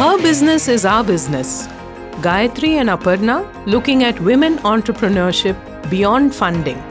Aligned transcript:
Her 0.00 0.16
business 0.16 0.66
is 0.66 0.86
our 0.86 1.04
business. 1.04 1.66
Gayatri 2.26 2.68
and 2.80 2.88
Aparna 2.88 3.34
looking 3.66 4.02
at 4.02 4.18
women 4.18 4.56
entrepreneurship 4.60 5.58
beyond 5.90 6.34
funding, 6.34 6.82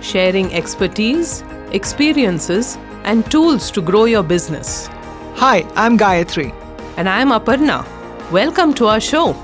sharing 0.00 0.54
expertise, 0.54 1.44
experiences, 1.72 2.78
and 3.04 3.30
tools 3.30 3.70
to 3.72 3.82
grow 3.82 4.06
your 4.06 4.22
business. 4.22 4.86
Hi, 5.34 5.66
I'm 5.76 5.98
Gayatri. 5.98 6.54
And 6.96 7.06
I'm 7.06 7.32
Aparna. 7.32 7.84
Welcome 8.30 8.72
to 8.76 8.86
our 8.86 8.98
show. 8.98 9.36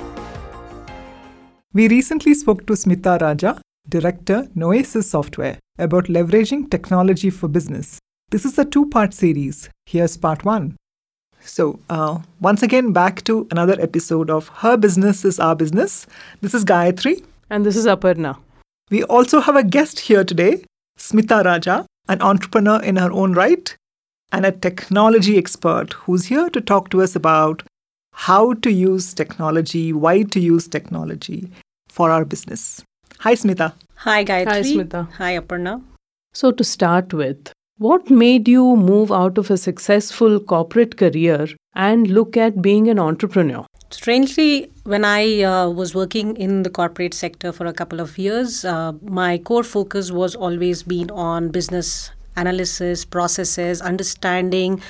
We 1.75 1.89
recently 1.89 2.32
spoke 2.32 2.66
to 2.68 2.73
Smita 2.73 3.21
Raja, 3.21 3.61
Director, 3.86 4.48
Noesis 4.57 5.11
Software, 5.11 5.59
about 5.79 6.05
leveraging 6.05 6.71
technology 6.71 7.29
for 7.29 7.48
business. 7.48 7.98
This 8.30 8.46
is 8.46 8.59
a 8.59 8.64
two 8.64 8.89
part 8.89 9.12
series. 9.12 9.68
Here's 9.84 10.16
part 10.16 10.47
one. 10.47 10.77
So, 11.47 11.79
uh, 11.91 12.21
once 12.41 12.62
again, 12.62 12.93
back 12.93 13.23
to 13.25 13.47
another 13.51 13.77
episode 13.79 14.30
of 14.30 14.48
Her 14.48 14.77
Business 14.77 15.25
is 15.25 15.39
Our 15.39 15.55
Business. 15.55 16.07
This 16.41 16.55
is 16.55 16.65
Gayatri. 16.65 17.23
And 17.51 17.66
this 17.66 17.77
is 17.77 17.87
Aparna. 17.87 18.39
We 18.91 19.05
also 19.05 19.41
have 19.41 19.55
a 19.55 19.62
guest 19.62 20.01
here 20.01 20.25
today, 20.25 20.65
Smita 20.99 21.45
Raja, 21.45 21.87
an 22.09 22.23
entrepreneur 22.23 22.83
in 22.83 22.97
her 22.97 23.12
own 23.12 23.35
right 23.35 23.77
and 24.33 24.47
a 24.47 24.52
technology 24.52 25.37
expert 25.37 25.93
who's 25.93 26.25
here 26.25 26.49
to 26.51 26.61
talk 26.61 26.88
to 26.91 27.02
us 27.02 27.15
about 27.15 27.63
how 28.13 28.55
to 28.55 28.73
use 28.73 29.13
technology, 29.13 29.93
why 29.93 30.23
to 30.23 30.41
use 30.41 30.66
technology 30.66 31.51
for 31.88 32.11
our 32.11 32.24
business. 32.24 32.83
Hi, 33.21 33.35
Smita. 33.35 33.74
Hi, 33.97 34.24
Gayatri. 34.24 34.47
Hi, 34.47 34.63
Smita. 34.63 35.11
Hi, 35.13 35.38
Aparna. 35.38 35.83
So, 36.33 36.51
to 36.52 36.65
start 36.65 37.13
with, 37.13 37.52
what 37.78 38.09
made 38.09 38.46
you 38.46 38.77
move 38.77 39.10
out 39.10 39.37
of 39.37 39.51
a 39.51 39.56
successful 39.56 40.38
corporate 40.38 40.96
career 40.96 41.48
and 41.74 42.09
look 42.09 42.37
at 42.37 42.62
being 42.62 42.88
an 42.88 42.99
entrepreneur? 42.99 43.66
Strangely, 43.90 44.71
when 44.85 45.04
I 45.04 45.43
uh, 45.43 45.68
was 45.68 45.95
working 45.95 46.37
in 46.37 46.62
the 46.62 46.71
corporate 46.71 47.15
sector 47.15 47.52
for 47.52 47.66
a 47.66 47.73
couple 47.73 48.01
of 48.01 48.16
years, 48.16 48.65
uh, 48.65 48.93
my 49.02 49.38
core 49.38 49.62
focus 49.62 50.10
was 50.10 50.34
always 50.34 50.82
been 50.82 51.10
on 51.10 51.49
business 51.49 52.10
analysis, 52.37 53.04
processes, 53.04 53.80
understanding 53.80 54.80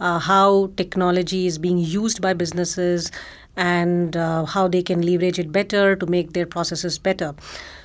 uh, 0.00 0.18
how 0.18 0.70
technology 0.76 1.46
is 1.46 1.58
being 1.58 1.78
used 1.78 2.20
by 2.20 2.32
businesses 2.32 3.10
and 3.56 4.16
uh, 4.16 4.44
how 4.44 4.66
they 4.66 4.82
can 4.82 5.02
leverage 5.02 5.38
it 5.38 5.52
better 5.52 5.94
to 5.96 6.06
make 6.06 6.32
their 6.32 6.46
processes 6.46 6.98
better. 6.98 7.34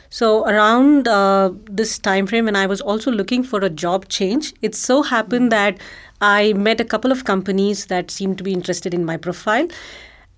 So 0.09 0.45
around 0.45 1.07
uh, 1.07 1.51
this 1.65 1.99
time 1.99 2.25
frame, 2.25 2.45
when 2.45 2.55
I 2.55 2.65
was 2.65 2.81
also 2.81 3.11
looking 3.11 3.43
for 3.43 3.59
a 3.59 3.69
job 3.69 4.07
change, 4.09 4.53
it 4.61 4.73
so 4.73 5.03
happened 5.03 5.51
that 5.51 5.77
I 6.19 6.53
met 6.53 6.81
a 6.81 6.85
couple 6.85 7.11
of 7.11 7.25
companies 7.25 7.85
that 7.87 8.09
seemed 8.11 8.37
to 8.39 8.43
be 8.43 8.51
interested 8.51 8.93
in 8.93 9.05
my 9.05 9.17
profile, 9.17 9.67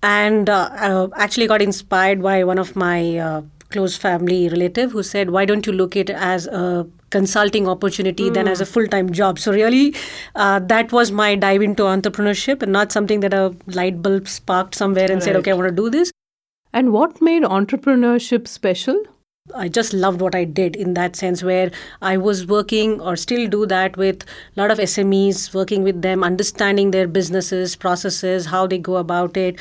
and 0.02 0.50
uh, 0.50 1.08
actually 1.16 1.46
got 1.46 1.62
inspired 1.62 2.22
by 2.22 2.44
one 2.44 2.58
of 2.58 2.76
my 2.76 3.16
uh, 3.16 3.42
close 3.70 3.96
family 3.96 4.48
relative 4.50 4.92
who 4.92 5.02
said, 5.02 5.30
"Why 5.30 5.44
don't 5.46 5.66
you 5.66 5.72
look 5.72 5.96
at 5.96 6.10
it 6.10 6.16
as 6.16 6.46
a 6.46 6.86
consulting 7.10 7.66
opportunity 7.66 8.28
mm. 8.28 8.34
than 8.34 8.48
as 8.48 8.60
a 8.60 8.66
full 8.66 8.86
time 8.86 9.10
job?" 9.10 9.38
So 9.38 9.52
really, 9.52 9.94
uh, 10.34 10.58
that 10.74 10.92
was 10.92 11.10
my 11.10 11.34
dive 11.34 11.62
into 11.62 11.84
entrepreneurship, 11.84 12.62
and 12.62 12.72
not 12.72 12.92
something 12.92 13.20
that 13.20 13.32
a 13.32 13.54
light 13.66 14.02
bulb 14.02 14.28
sparked 14.28 14.74
somewhere 14.74 15.04
and 15.04 15.14
right. 15.14 15.22
said, 15.22 15.36
"Okay, 15.36 15.52
I 15.52 15.54
want 15.54 15.68
to 15.68 15.74
do 15.74 15.88
this." 15.88 16.12
And 16.72 16.92
what 16.92 17.20
made 17.22 17.42
entrepreneurship 17.42 18.46
special? 18.48 19.02
I 19.54 19.68
just 19.68 19.92
loved 19.92 20.20
what 20.20 20.34
I 20.34 20.44
did 20.44 20.76
in 20.76 20.94
that 20.94 21.16
sense, 21.16 21.42
where 21.42 21.70
I 22.00 22.16
was 22.16 22.46
working 22.46 23.00
or 23.00 23.16
still 23.16 23.48
do 23.48 23.66
that 23.66 23.96
with 23.96 24.24
a 24.56 24.60
lot 24.60 24.70
of 24.70 24.78
SMEs, 24.78 25.54
working 25.54 25.82
with 25.82 26.02
them, 26.02 26.24
understanding 26.24 26.90
their 26.90 27.06
businesses, 27.06 27.76
processes, 27.76 28.46
how 28.46 28.66
they 28.66 28.78
go 28.78 28.96
about 28.96 29.36
it, 29.36 29.60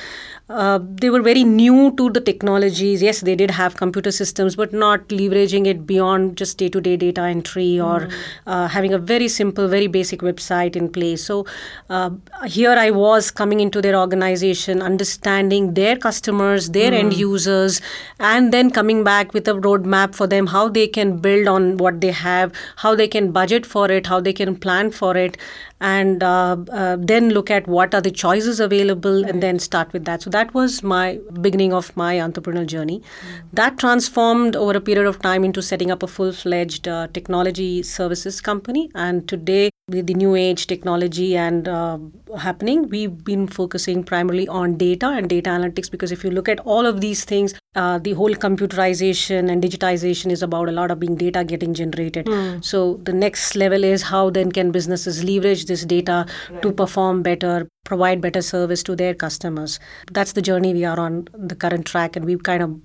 uh, 0.50 0.80
they 0.81 1.09
were 1.09 1.22
very 1.22 1.44
new 1.44 1.95
to 1.95 2.09
the 2.09 2.20
technologies. 2.20 3.02
Yes, 3.02 3.21
they 3.21 3.36
did 3.36 3.52
have 3.52 3.77
computer 3.77 4.11
systems, 4.11 4.55
but 4.55 4.73
not 4.73 5.08
leveraging 5.08 5.65
it 5.65 5.86
beyond 5.86 6.38
just 6.38 6.58
day 6.58 6.67
to 6.70 6.82
day 6.82 6.98
data 6.98 7.21
entry 7.21 7.80
or 7.80 8.02
mm. 8.02 8.14
uh, 8.48 8.67
having 8.67 8.93
a 8.93 8.98
very 8.98 9.27
simple, 9.27 9.67
very 9.67 9.88
basic 9.88 10.20
website 10.20 10.76
in 10.76 10.89
place. 10.92 11.23
So 11.23 11.45
uh, 11.89 12.11
here 12.45 12.71
I 12.71 12.92
was 12.92 13.32
coming 13.32 13.61
into 13.61 13.82
their 13.82 13.95
organization, 13.95 14.82
understanding 14.82 15.73
their 15.73 15.95
customers, 15.95 16.71
their 16.71 16.92
mm. 16.92 16.99
end 16.99 17.14
users, 17.14 17.80
and 18.20 18.52
then 18.52 18.71
coming 18.71 19.04
back 19.04 19.33
with 19.33 19.48
a 19.48 19.54
roadmap 19.54 20.15
for 20.15 20.27
them 20.27 20.48
how 20.48 20.67
they 20.67 20.88
can 20.88 21.17
build 21.20 21.48
on 21.48 21.77
what 21.77 22.02
they 22.02 22.11
have, 22.11 22.52
how 22.77 22.94
they 22.94 23.08
can 23.08 23.32
budget 23.32 23.65
for 23.65 23.89
it, 23.89 24.08
how 24.08 24.20
they 24.20 24.33
can 24.33 24.55
plan 24.55 24.92
for 24.92 25.15
it, 25.15 25.38
and 25.81 26.21
uh, 26.23 26.58
uh, 26.71 26.95
then 26.99 27.30
look 27.30 27.49
at 27.49 27.67
what 27.67 27.95
are 27.95 28.02
the 28.02 28.11
choices 28.11 28.59
available 28.59 29.23
right. 29.23 29.31
and 29.31 29.42
then 29.42 29.58
start 29.58 29.92
with 29.93 30.05
that. 30.05 30.21
So 30.21 30.30
that 30.30 30.53
was 30.53 30.83
my 30.83 31.19
beginning 31.42 31.73
of 31.73 31.95
my 31.97 32.15
entrepreneurial 32.15 32.67
journey. 32.67 32.99
Mm. 32.99 33.42
That 33.53 33.80
transformed 33.80 34.55
over 34.55 34.77
a 34.77 34.81
period 34.81 35.08
of 35.08 35.20
time 35.20 35.43
into 35.43 35.61
setting 35.61 35.89
up 35.89 36.03
a 36.03 36.08
full 36.08 36.31
fledged 36.31 36.87
uh, 36.87 37.08
technology 37.08 37.81
services 37.81 38.41
company. 38.41 38.91
And 38.93 39.27
today, 39.27 39.71
with 39.89 40.08
the 40.08 40.14
new 40.14 40.36
age 40.36 40.67
technology 40.67 41.36
and 41.36 41.67
uh, 41.67 41.97
happening, 42.37 42.87
we've 42.89 43.23
been 43.23 43.47
focusing 43.47 44.03
primarily 44.03 44.47
on 44.47 44.77
data 44.77 45.08
and 45.08 45.27
data 45.27 45.49
analytics 45.49 45.89
because 45.89 46.11
if 46.11 46.23
you 46.23 46.30
look 46.30 46.47
at 46.47 46.59
all 46.59 46.86
of 46.86 47.02
these 47.02 47.25
things, 47.25 47.55
uh, 47.75 47.97
the 47.97 48.14
whole 48.14 48.33
computerization 48.36 49.49
and 49.52 49.64
digitization 49.64 50.31
is 50.31 50.43
about 50.43 50.70
a 50.70 50.71
lot 50.71 50.91
of 50.91 50.99
being 50.99 51.15
data 51.15 51.43
getting 51.43 51.73
generated. 51.73 52.25
Mm. 52.25 52.64
So 52.64 52.99
the 53.03 53.14
next 53.14 53.55
level 53.55 53.83
is 53.83 54.03
how 54.03 54.30
then 54.30 54.52
can 54.52 54.71
businesses 54.71 55.23
leverage 55.23 55.65
this 55.71 55.86
data 55.93 56.17
right. 56.49 56.61
to 56.61 56.71
perform 56.82 57.21
better, 57.27 57.67
provide 57.92 58.21
better 58.27 58.42
service 58.42 58.83
to 58.89 58.95
their 59.04 59.14
customers. 59.26 59.80
That's 60.20 60.33
the 60.39 60.45
journey 60.49 60.73
we 60.80 60.86
are 60.93 60.99
on 61.08 61.27
the 61.52 61.55
current 61.65 61.86
track, 61.93 62.15
and 62.15 62.26
we 62.32 62.37
kind 62.52 62.64
of 62.67 62.80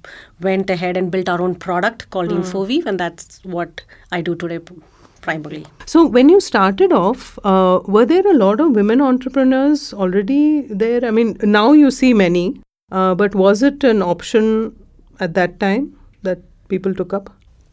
went 0.49 0.71
ahead 0.77 0.97
and 0.97 1.11
built 1.17 1.29
our 1.37 1.43
own 1.49 1.57
product 1.67 2.11
called 2.11 2.31
mm. 2.31 2.43
InfoWeave, 2.43 2.87
and 2.87 3.05
that's 3.07 3.41
what 3.57 3.83
I 4.13 4.21
do 4.31 4.37
today 4.45 4.61
primarily. 5.27 5.67
So, 5.87 6.07
when 6.17 6.29
you 6.29 6.41
started 6.41 6.93
off, 6.93 7.39
uh, 7.45 7.81
were 7.97 8.07
there 8.07 8.27
a 8.33 8.35
lot 8.35 8.61
of 8.61 8.75
women 8.81 9.01
entrepreneurs 9.01 9.93
already 9.93 10.43
there? 10.85 11.05
I 11.05 11.11
mean, 11.11 11.37
now 11.43 11.73
you 11.73 11.91
see 11.91 12.13
many, 12.15 12.45
uh, 12.93 13.15
but 13.15 13.35
was 13.35 13.63
it 13.63 13.89
an 13.95 14.03
option 14.03 14.77
at 15.21 15.35
that 15.35 15.59
time 15.61 15.99
that 16.23 16.39
people 16.69 16.95
took 16.95 17.13
up? 17.13 17.33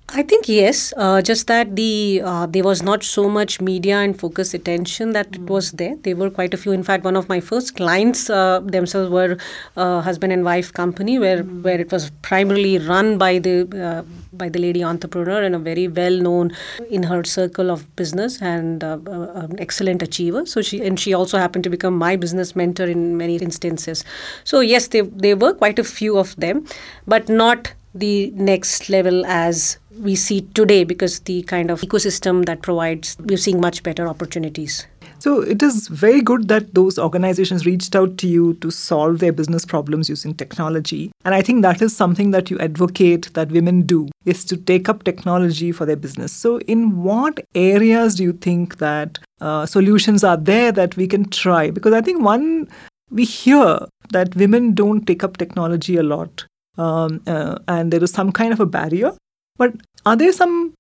I 0.10 0.22
think 0.22 0.48
yes. 0.48 0.94
Uh, 0.96 1.22
just 1.22 1.48
that 1.48 1.76
the 1.76 2.22
uh, 2.24 2.46
there 2.46 2.64
was 2.64 2.84
not 2.84 3.04
so 3.04 3.30
much 3.30 3.60
media 3.62 3.98
and 3.98 4.20
focus 4.20 4.54
attention 4.54 5.14
that 5.14 5.32
mm. 5.32 5.36
it 5.36 5.50
was 5.50 5.72
there. 5.72 5.96
There 5.96 6.16
were 6.16 6.30
quite 6.30 6.54
a 6.54 6.58
few. 6.58 6.72
In 6.72 6.84
fact, 6.84 7.04
one 7.04 7.16
of 7.16 7.30
my 7.30 7.40
first 7.40 7.76
clients 7.76 8.30
uh, 8.30 8.60
themselves 8.60 9.10
were 9.10 9.38
a 9.76 10.02
husband 10.02 10.34
and 10.34 10.44
wife 10.44 10.72
company 10.74 11.18
where 11.18 11.44
mm. 11.44 11.64
where 11.64 11.80
it 11.80 11.92
was 11.92 12.12
primarily 12.22 12.78
run 12.78 13.18
by 13.18 13.40
the 13.40 13.56
uh, 13.88 14.04
by 14.34 14.50
the 14.50 14.60
lady 14.60 14.84
entrepreneur 14.84 15.42
and 15.42 15.56
a 15.56 15.60
very 15.60 15.88
well 15.88 16.18
known 16.18 16.52
in 16.92 17.04
her 17.04 17.24
circle 17.24 17.72
of 17.72 17.96
business 17.96 18.42
and 18.42 18.84
uh, 18.84 19.00
uh, 19.08 19.48
an 19.48 19.60
excellent 19.60 20.04
achiever. 20.04 20.46
So 20.46 20.62
she 20.62 20.82
and 20.86 21.00
she 21.00 21.14
also 21.14 21.38
happened 21.38 21.64
to 21.64 21.70
become 21.70 21.98
my 21.98 22.18
business 22.18 22.56
mentor 22.56 22.86
in 22.86 23.16
many 23.18 23.38
instances. 23.38 24.04
So 24.44 24.60
yes, 24.60 24.90
there 24.90 25.04
there 25.04 25.38
were 25.38 25.54
quite 25.54 25.80
a 25.80 25.84
few 25.84 26.18
of 26.18 26.36
them, 26.36 26.68
but 27.08 27.30
not 27.30 27.74
the 27.94 28.32
next 28.32 28.90
level 28.90 29.26
as 29.26 29.78
we 30.00 30.16
see 30.16 30.42
today 30.42 30.84
because 30.84 31.20
the 31.22 31.44
kind 31.44 31.70
of 31.70 31.82
ecosystem 31.82 32.46
that 32.46 32.62
provides, 32.62 33.16
we're 33.20 33.38
seeing 33.38 33.62
much 33.62 33.84
better 33.84 34.08
opportunities. 34.08 34.88
So 35.20 35.40
it 35.40 35.64
is 35.64 35.88
very 35.88 36.22
good 36.22 36.50
that 36.50 36.74
those 36.74 37.00
organizations 37.00 37.66
reached 37.66 37.96
out 37.96 38.18
to 38.18 38.28
you 38.28 38.56
to 38.56 38.70
solve 38.70 39.20
their 39.20 39.32
business 39.32 39.66
problems 39.66 40.10
using 40.10 40.34
technology. 40.34 41.12
And 41.24 41.34
I 41.34 41.42
think 41.42 41.62
that 41.62 41.82
is 41.82 41.96
something 41.96 42.32
that 42.32 42.52
you 42.52 42.60
advocate 42.60 43.34
that 43.34 43.50
women 43.50 43.84
do 43.84 44.10
is 44.26 44.44
to 44.46 44.58
take 44.58 44.90
up 44.90 45.04
technology 45.04 45.72
for 45.72 45.86
their 45.86 45.96
business. 45.96 46.34
So 46.34 46.60
in 46.62 47.04
what 47.04 47.40
areas 47.56 48.16
do 48.16 48.24
you 48.24 48.34
think 48.34 48.80
that 48.80 49.20
uh, 49.40 49.66
solutions 49.66 50.26
are 50.26 50.36
there 50.36 50.74
that 50.74 50.98
we 50.98 51.08
can 51.08 51.30
try? 51.30 51.70
Because 51.70 51.94
I 51.94 52.02
think 52.02 52.22
one 52.22 52.68
we 53.10 53.24
hear 53.24 53.80
that 54.12 54.36
women 54.36 54.74
don't 54.74 55.06
take 55.06 55.24
up 55.24 55.38
technology 55.38 55.96
a 55.96 56.04
lot 56.04 56.46
um, 56.78 57.22
uh, 57.28 57.60
and 57.68 57.92
there 57.92 58.04
is 58.04 58.12
some 58.12 58.32
kind 58.32 58.54
of 58.54 58.60
a 58.60 58.66
barrier. 58.66 59.14
But 59.58 59.74
are 60.06 60.16
there 60.16 60.34
some 60.34 60.74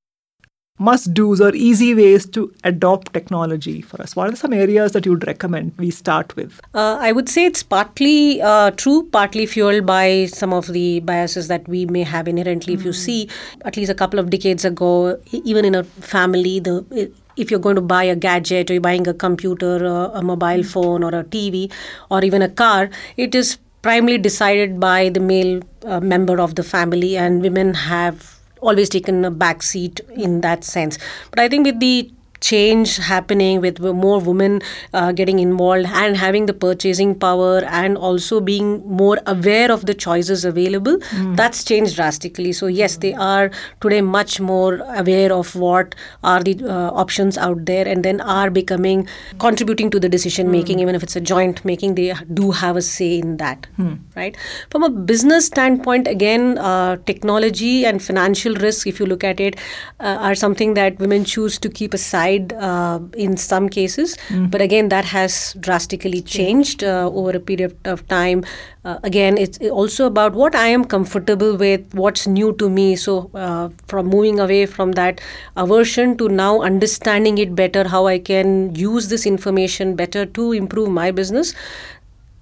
must 0.79 1.13
do's 1.13 1.39
or 1.39 1.53
easy 1.53 1.93
ways 1.93 2.25
to 2.25 2.51
adopt 2.63 3.13
technology 3.13 3.81
for 3.81 4.01
us? 4.01 4.15
What 4.15 4.33
are 4.33 4.35
some 4.35 4.53
areas 4.53 4.91
that 4.93 5.05
you 5.05 5.11
would 5.11 5.27
recommend 5.27 5.73
we 5.77 5.91
start 5.91 6.35
with? 6.35 6.59
Uh, 6.73 6.97
I 6.99 7.11
would 7.11 7.29
say 7.29 7.45
it's 7.45 7.61
partly 7.61 8.41
uh, 8.41 8.71
true, 8.71 9.07
partly 9.11 9.45
fueled 9.45 9.85
by 9.85 10.25
some 10.25 10.53
of 10.53 10.67
the 10.67 10.99
biases 11.01 11.47
that 11.47 11.67
we 11.67 11.85
may 11.85 12.03
have 12.03 12.27
inherently. 12.27 12.73
Mm. 12.73 12.79
If 12.79 12.85
you 12.85 12.91
hmm. 12.91 12.97
see, 12.97 13.29
at 13.65 13.77
least 13.77 13.91
a 13.91 13.95
couple 13.95 14.19
of 14.19 14.29
decades 14.29 14.65
ago, 14.65 15.19
even 15.31 15.63
in 15.63 15.75
a 15.75 15.83
family, 15.83 16.59
the 16.59 17.11
if 17.35 17.49
you're 17.49 17.59
going 17.59 17.75
to 17.75 17.81
buy 17.81 18.03
a 18.03 18.15
gadget 18.15 18.69
or 18.69 18.73
you're 18.73 18.81
buying 18.81 19.07
a 19.07 19.13
computer, 19.13 19.83
a 19.85 20.21
mobile 20.21 20.61
hmm. 20.61 20.69
phone, 20.73 21.03
or 21.03 21.13
a 21.15 21.23
TV, 21.23 21.71
or 22.09 22.23
even 22.23 22.41
a 22.41 22.49
car, 22.49 22.89
it 23.17 23.35
is 23.35 23.57
primarily 23.83 24.17
decided 24.17 24.79
by 24.79 25.09
the 25.09 25.19
male 25.19 25.61
uh, 25.85 25.99
member 25.99 26.41
of 26.41 26.55
the 26.55 26.63
family, 26.63 27.15
and 27.15 27.41
women 27.43 27.73
have 27.75 28.39
always 28.61 28.89
taken 28.89 29.23
a 29.25 29.29
back 29.29 29.61
seat 29.61 29.99
in 30.15 30.41
that 30.41 30.63
sense. 30.63 30.97
But 31.29 31.39
I 31.39 31.49
think 31.49 31.65
with 31.67 31.79
the 31.79 32.11
change 32.49 32.97
happening 32.97 33.61
with 33.61 33.79
more 33.79 34.19
women 34.19 34.61
uh, 34.93 35.11
getting 35.11 35.39
involved 35.39 35.87
and 36.01 36.17
having 36.17 36.45
the 36.45 36.53
purchasing 36.53 37.13
power 37.25 37.59
and 37.81 37.97
also 37.97 38.39
being 38.41 38.71
more 39.01 39.17
aware 39.33 39.71
of 39.71 39.85
the 39.85 39.93
choices 39.93 40.43
available 40.43 40.97
mm. 40.97 41.35
that's 41.37 41.63
changed 41.63 41.95
drastically 41.95 42.51
so 42.51 42.67
yes 42.67 42.97
they 42.97 43.13
are 43.13 43.49
today 43.85 44.01
much 44.01 44.39
more 44.39 44.73
aware 45.03 45.31
of 45.31 45.55
what 45.55 45.95
are 46.23 46.43
the 46.43 46.55
uh, 46.63 46.89
options 47.03 47.37
out 47.37 47.65
there 47.65 47.87
and 47.87 48.03
then 48.03 48.19
are 48.21 48.49
becoming 48.49 49.07
contributing 49.39 49.89
to 49.89 49.99
the 49.99 50.09
decision 50.09 50.51
making 50.51 50.77
mm. 50.77 50.81
even 50.81 50.95
if 50.95 51.03
it's 51.03 51.15
a 51.15 51.21
joint 51.21 51.63
making 51.71 51.95
they 51.95 52.13
do 52.41 52.51
have 52.51 52.75
a 52.75 52.81
say 52.81 53.11
in 53.19 53.37
that 53.37 53.67
mm. 53.77 53.97
right 54.15 54.37
from 54.69 54.83
a 54.83 54.89
business 55.13 55.45
standpoint 55.45 56.07
again 56.07 56.57
uh, 56.57 56.97
technology 57.05 57.85
and 57.85 58.03
financial 58.03 58.53
risk 58.55 58.87
if 58.93 58.99
you 58.99 59.05
look 59.05 59.23
at 59.23 59.39
it 59.39 59.55
uh, 59.99 60.17
are 60.29 60.35
something 60.35 60.73
that 60.73 60.99
women 60.99 61.23
choose 61.23 61.57
to 61.59 61.69
keep 61.69 61.93
aside 61.93 62.32
uh, 62.39 62.99
in 63.15 63.37
some 63.37 63.69
cases. 63.69 64.17
Mm. 64.29 64.49
But 64.49 64.61
again, 64.61 64.89
that 64.89 65.05
has 65.05 65.55
drastically 65.59 66.21
changed 66.21 66.83
uh, 66.83 67.09
over 67.13 67.31
a 67.37 67.39
period 67.39 67.77
of 67.85 68.07
time. 68.07 68.43
Uh, 68.83 68.97
again, 69.03 69.37
it's 69.37 69.59
also 69.69 70.07
about 70.07 70.33
what 70.33 70.55
I 70.55 70.67
am 70.67 70.83
comfortable 70.83 71.55
with, 71.55 71.93
what's 71.93 72.25
new 72.25 72.53
to 72.53 72.69
me. 72.69 72.95
So, 72.95 73.29
uh, 73.33 73.69
from 73.87 74.07
moving 74.07 74.39
away 74.39 74.65
from 74.65 74.93
that 74.93 75.21
aversion 75.55 76.17
to 76.17 76.27
now 76.27 76.61
understanding 76.61 77.37
it 77.37 77.55
better, 77.55 77.87
how 77.87 78.07
I 78.07 78.19
can 78.19 78.75
use 78.75 79.07
this 79.09 79.25
information 79.25 79.95
better 79.95 80.25
to 80.25 80.51
improve 80.51 80.89
my 80.89 81.11
business, 81.11 81.53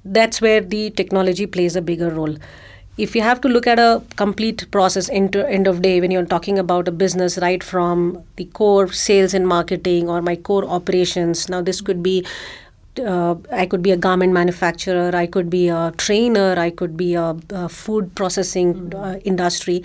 that's 0.05 0.41
where 0.41 0.61
the 0.61 0.89
technology 0.91 1.45
plays 1.45 1.75
a 1.75 1.81
bigger 1.81 2.09
role 2.09 2.35
if 3.01 3.15
you 3.15 3.21
have 3.21 3.41
to 3.41 3.49
look 3.49 3.65
at 3.65 3.79
a 3.79 4.01
complete 4.15 4.65
process 4.71 5.09
end 5.09 5.33
to 5.33 5.45
end 5.49 5.67
of 5.67 5.81
day 5.81 5.99
when 6.01 6.11
you're 6.11 6.31
talking 6.33 6.59
about 6.59 6.87
a 6.87 6.91
business 7.03 7.37
right 7.43 7.63
from 7.63 8.23
the 8.35 8.45
core 8.59 8.87
sales 8.91 9.33
and 9.33 9.47
marketing 9.47 10.09
or 10.09 10.21
my 10.21 10.35
core 10.35 10.65
operations 10.65 11.47
now 11.49 11.61
this 11.61 11.81
could 11.81 12.03
be 12.03 12.25
uh, 12.99 13.35
I 13.51 13.65
could 13.65 13.81
be 13.81 13.91
a 13.91 13.97
garment 13.97 14.33
manufacturer, 14.33 15.15
I 15.15 15.25
could 15.25 15.49
be 15.49 15.69
a 15.69 15.93
trainer, 15.97 16.55
I 16.57 16.71
could 16.71 16.97
be 16.97 17.13
a, 17.13 17.37
a 17.49 17.69
food 17.69 18.13
processing 18.15 18.73
mm-hmm. 18.73 19.01
uh, 19.01 19.15
industry. 19.23 19.83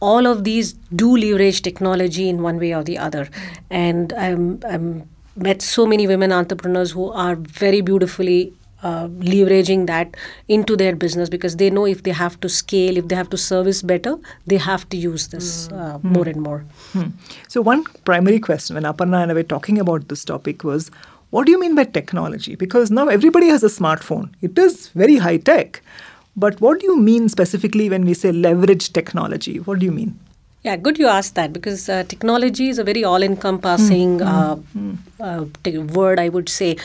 All 0.00 0.26
of 0.26 0.44
these 0.44 0.72
do 0.94 1.16
leverage 1.16 1.60
technology 1.60 2.30
in 2.30 2.42
one 2.42 2.58
way 2.58 2.74
or 2.74 2.82
the 2.82 2.96
other. 2.96 3.28
And 3.70 4.12
I'm, 4.14 4.60
I'm 4.66 5.08
met 5.36 5.60
so 5.60 5.86
many 5.86 6.06
women 6.06 6.32
entrepreneurs 6.32 6.92
who 6.92 7.10
are 7.12 7.34
very 7.36 7.82
beautifully 7.82 8.54
uh, 8.86 9.08
leveraging 9.32 9.86
that 9.86 10.16
into 10.56 10.76
their 10.82 10.94
business 11.04 11.28
because 11.28 11.56
they 11.62 11.70
know 11.70 11.86
if 11.86 12.02
they 12.08 12.14
have 12.22 12.38
to 12.40 12.48
scale, 12.48 12.96
if 12.96 13.08
they 13.08 13.18
have 13.20 13.30
to 13.30 13.40
service 13.44 13.82
better, 13.92 14.16
they 14.46 14.58
have 14.68 14.88
to 14.94 14.96
use 14.96 15.28
this 15.28 15.68
uh, 15.68 15.98
mm. 15.98 16.04
more 16.16 16.28
and 16.28 16.40
more. 16.48 16.64
Mm. 16.92 17.12
So, 17.48 17.62
one 17.62 17.84
primary 18.10 18.40
question 18.48 18.74
when 18.74 18.84
Aparna 18.92 19.22
and 19.22 19.30
I 19.32 19.34
were 19.34 19.42
talking 19.54 19.80
about 19.86 20.08
this 20.08 20.24
topic 20.24 20.64
was 20.64 20.90
what 21.30 21.46
do 21.46 21.52
you 21.52 21.60
mean 21.60 21.74
by 21.74 21.84
technology? 21.84 22.54
Because 22.54 22.90
now 22.90 23.08
everybody 23.08 23.48
has 23.48 23.64
a 23.64 23.72
smartphone, 23.78 24.30
it 24.42 24.58
is 24.66 24.88
very 24.88 25.16
high 25.16 25.38
tech. 25.38 25.82
But 26.36 26.60
what 26.60 26.80
do 26.80 26.86
you 26.86 26.96
mean 27.00 27.28
specifically 27.30 27.88
when 27.90 28.04
we 28.04 28.14
say 28.14 28.30
leverage 28.30 28.92
technology? 28.92 29.58
What 29.58 29.78
do 29.78 29.86
you 29.86 29.92
mean? 29.92 30.18
Yeah, 30.66 30.76
good 30.76 30.98
you 30.98 31.06
asked 31.06 31.36
that 31.36 31.52
because 31.52 31.88
uh, 31.88 32.02
technology 32.08 32.68
is 32.68 32.78
a 32.80 32.84
very 32.84 33.04
all 33.04 33.22
encompassing 33.22 34.18
mm, 34.18 34.98
mm, 35.20 35.92
word, 35.94 36.18
I 36.18 36.28
would 36.28 36.48
say 36.48 36.76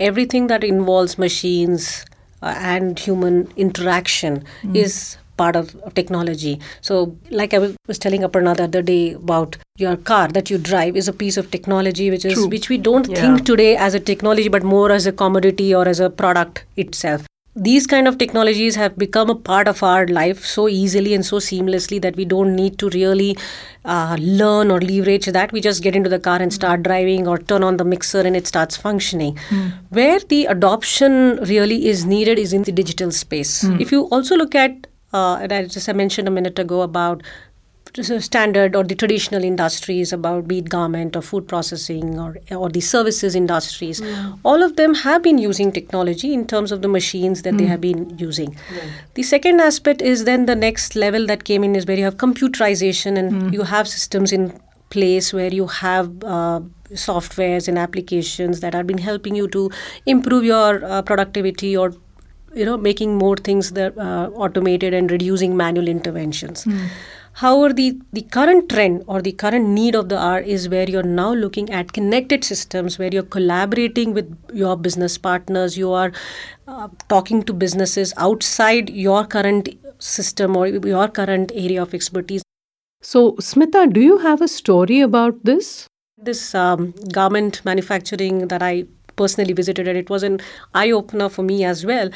everything 0.00 0.48
that 0.48 0.64
involves 0.64 1.18
machines 1.18 2.04
uh, 2.42 2.54
and 2.56 2.98
human 2.98 3.52
interaction 3.56 4.44
mm. 4.62 4.76
is 4.76 5.18
part 5.36 5.56
of, 5.56 5.76
technology. 5.94 6.60
So, 6.80 7.16
like 7.30 7.54
I 7.54 7.58
was 7.90 7.98
telling 7.98 8.22
Aparna 8.22 8.56
the 8.56 8.64
other 8.64 8.82
day 8.82 9.12
about 9.12 9.56
your 9.78 9.96
car 9.96 10.28
that 10.28 10.50
you 10.50 10.58
drive 10.58 10.96
is 10.96 11.08
a 11.08 11.12
piece 11.12 11.38
of 11.42 11.50
technology 11.50 12.10
which 12.10 12.24
is 12.24 12.34
True. 12.34 12.48
which 12.48 12.68
we 12.68 12.78
don't 12.90 13.08
yeah. 13.08 13.20
think 13.22 13.46
today 13.46 13.70
as 13.88 13.94
a 13.94 14.00
technology 14.10 14.48
but 14.48 14.62
more 14.62 14.92
as 14.92 15.06
a 15.06 15.12
commodity 15.12 15.74
or 15.74 15.88
as 15.88 16.00
a 16.08 16.10
product 16.10 16.64
itself 16.76 17.29
these 17.56 17.86
kind 17.86 18.06
of 18.06 18.16
technologies 18.16 18.76
have 18.76 18.96
become 18.96 19.28
a 19.28 19.34
part 19.34 19.66
of 19.66 19.82
our 19.82 20.06
life 20.06 20.44
so 20.44 20.68
easily 20.68 21.14
and 21.14 21.26
so 21.26 21.36
seamlessly 21.38 22.00
that 22.00 22.14
we 22.14 22.24
don't 22.24 22.54
need 22.54 22.78
to 22.78 22.88
really 22.90 23.36
uh, 23.84 24.16
learn 24.20 24.70
or 24.70 24.80
leverage 24.80 25.26
that 25.26 25.50
we 25.50 25.60
just 25.60 25.82
get 25.82 25.96
into 25.96 26.08
the 26.08 26.18
car 26.18 26.40
and 26.40 26.52
start 26.52 26.84
driving 26.84 27.26
or 27.26 27.38
turn 27.38 27.64
on 27.64 27.76
the 27.76 27.84
mixer 27.84 28.20
and 28.20 28.36
it 28.36 28.46
starts 28.46 28.76
functioning 28.76 29.34
mm. 29.48 29.72
where 29.88 30.20
the 30.20 30.46
adoption 30.46 31.36
really 31.46 31.88
is 31.88 32.04
needed 32.04 32.38
is 32.38 32.52
in 32.52 32.62
the 32.62 32.72
digital 32.72 33.10
space 33.10 33.64
mm. 33.64 33.80
if 33.80 33.90
you 33.90 34.04
also 34.10 34.36
look 34.36 34.54
at 34.54 34.86
uh, 35.12 35.38
and 35.42 35.52
I 35.52 35.64
just 35.66 35.88
I 35.88 35.92
mentioned 35.92 36.28
a 36.28 36.30
minute 36.30 36.58
ago 36.58 36.82
about 36.82 37.22
standard 38.20 38.76
or 38.76 38.84
the 38.84 38.94
traditional 38.94 39.42
industries 39.42 40.12
about 40.12 40.46
be 40.46 40.58
it 40.58 40.68
garment 40.68 41.16
or 41.16 41.22
food 41.22 41.46
processing 41.48 42.18
or 42.18 42.36
or 42.50 42.68
the 42.68 42.80
services 42.80 43.34
industries 43.34 44.00
mm. 44.00 44.38
all 44.44 44.62
of 44.62 44.76
them 44.76 44.94
have 44.94 45.22
been 45.22 45.38
using 45.38 45.72
technology 45.72 46.32
in 46.32 46.46
terms 46.46 46.72
of 46.72 46.82
the 46.82 46.88
machines 46.88 47.42
that 47.42 47.54
mm. 47.54 47.58
they 47.58 47.66
have 47.66 47.80
been 47.80 48.18
using 48.18 48.56
the 49.14 49.22
second 49.22 49.60
aspect 49.60 50.00
is 50.00 50.24
then 50.24 50.46
the 50.46 50.54
next 50.54 50.94
level 50.94 51.26
that 51.26 51.44
came 51.44 51.64
in 51.64 51.74
is 51.74 51.86
where 51.86 51.96
you 51.96 52.04
have 52.04 52.16
computerization 52.16 53.18
and 53.18 53.32
mm. 53.32 53.52
you 53.52 53.62
have 53.62 53.88
systems 53.88 54.32
in 54.32 54.52
place 54.90 55.32
where 55.32 55.52
you 55.52 55.66
have 55.66 56.24
uh, 56.24 56.60
softwares 56.92 57.68
and 57.68 57.78
applications 57.78 58.60
that 58.60 58.74
have 58.74 58.86
been 58.86 58.98
helping 58.98 59.34
you 59.34 59.48
to 59.48 59.70
improve 60.06 60.44
your 60.44 60.84
uh, 60.84 61.02
productivity 61.02 61.76
or 61.76 61.92
you 62.54 62.64
know 62.64 62.76
making 62.76 63.16
more 63.16 63.36
things 63.36 63.70
that 63.72 63.96
uh, 63.96 64.28
automated 64.34 64.92
and 64.92 65.10
reducing 65.10 65.56
manual 65.56 65.88
interventions 65.88 66.64
mm. 66.64 66.88
However, 67.34 67.72
the, 67.72 67.98
the 68.12 68.22
current 68.22 68.68
trend 68.68 69.04
or 69.06 69.22
the 69.22 69.32
current 69.32 69.68
need 69.68 69.94
of 69.94 70.08
the 70.08 70.18
hour 70.18 70.40
is 70.40 70.68
where 70.68 70.88
you're 70.88 71.02
now 71.02 71.32
looking 71.32 71.70
at 71.70 71.92
connected 71.92 72.44
systems, 72.44 72.98
where 72.98 73.08
you're 73.12 73.22
collaborating 73.22 74.12
with 74.12 74.36
your 74.52 74.76
business 74.76 75.16
partners, 75.16 75.78
you 75.78 75.90
are 75.92 76.12
uh, 76.68 76.88
talking 77.08 77.42
to 77.44 77.52
businesses 77.52 78.12
outside 78.16 78.90
your 78.90 79.24
current 79.24 79.68
system 79.98 80.56
or 80.56 80.66
your 80.66 81.08
current 81.08 81.52
area 81.54 81.82
of 81.82 81.94
expertise. 81.94 82.42
So, 83.02 83.32
Smita, 83.32 83.92
do 83.92 84.00
you 84.00 84.18
have 84.18 84.42
a 84.42 84.48
story 84.48 85.00
about 85.00 85.44
this? 85.44 85.86
This 86.22 86.54
um, 86.54 86.92
garment 87.12 87.64
manufacturing 87.64 88.48
that 88.48 88.62
I 88.62 88.84
personally 89.22 89.52
visited 89.62 89.88
and 89.88 89.98
it 90.04 90.10
was 90.16 90.22
an 90.30 90.40
eye 90.74 90.90
opener 91.00 91.28
for 91.28 91.42
me 91.50 91.58
as 91.64 91.84
well 91.92 92.10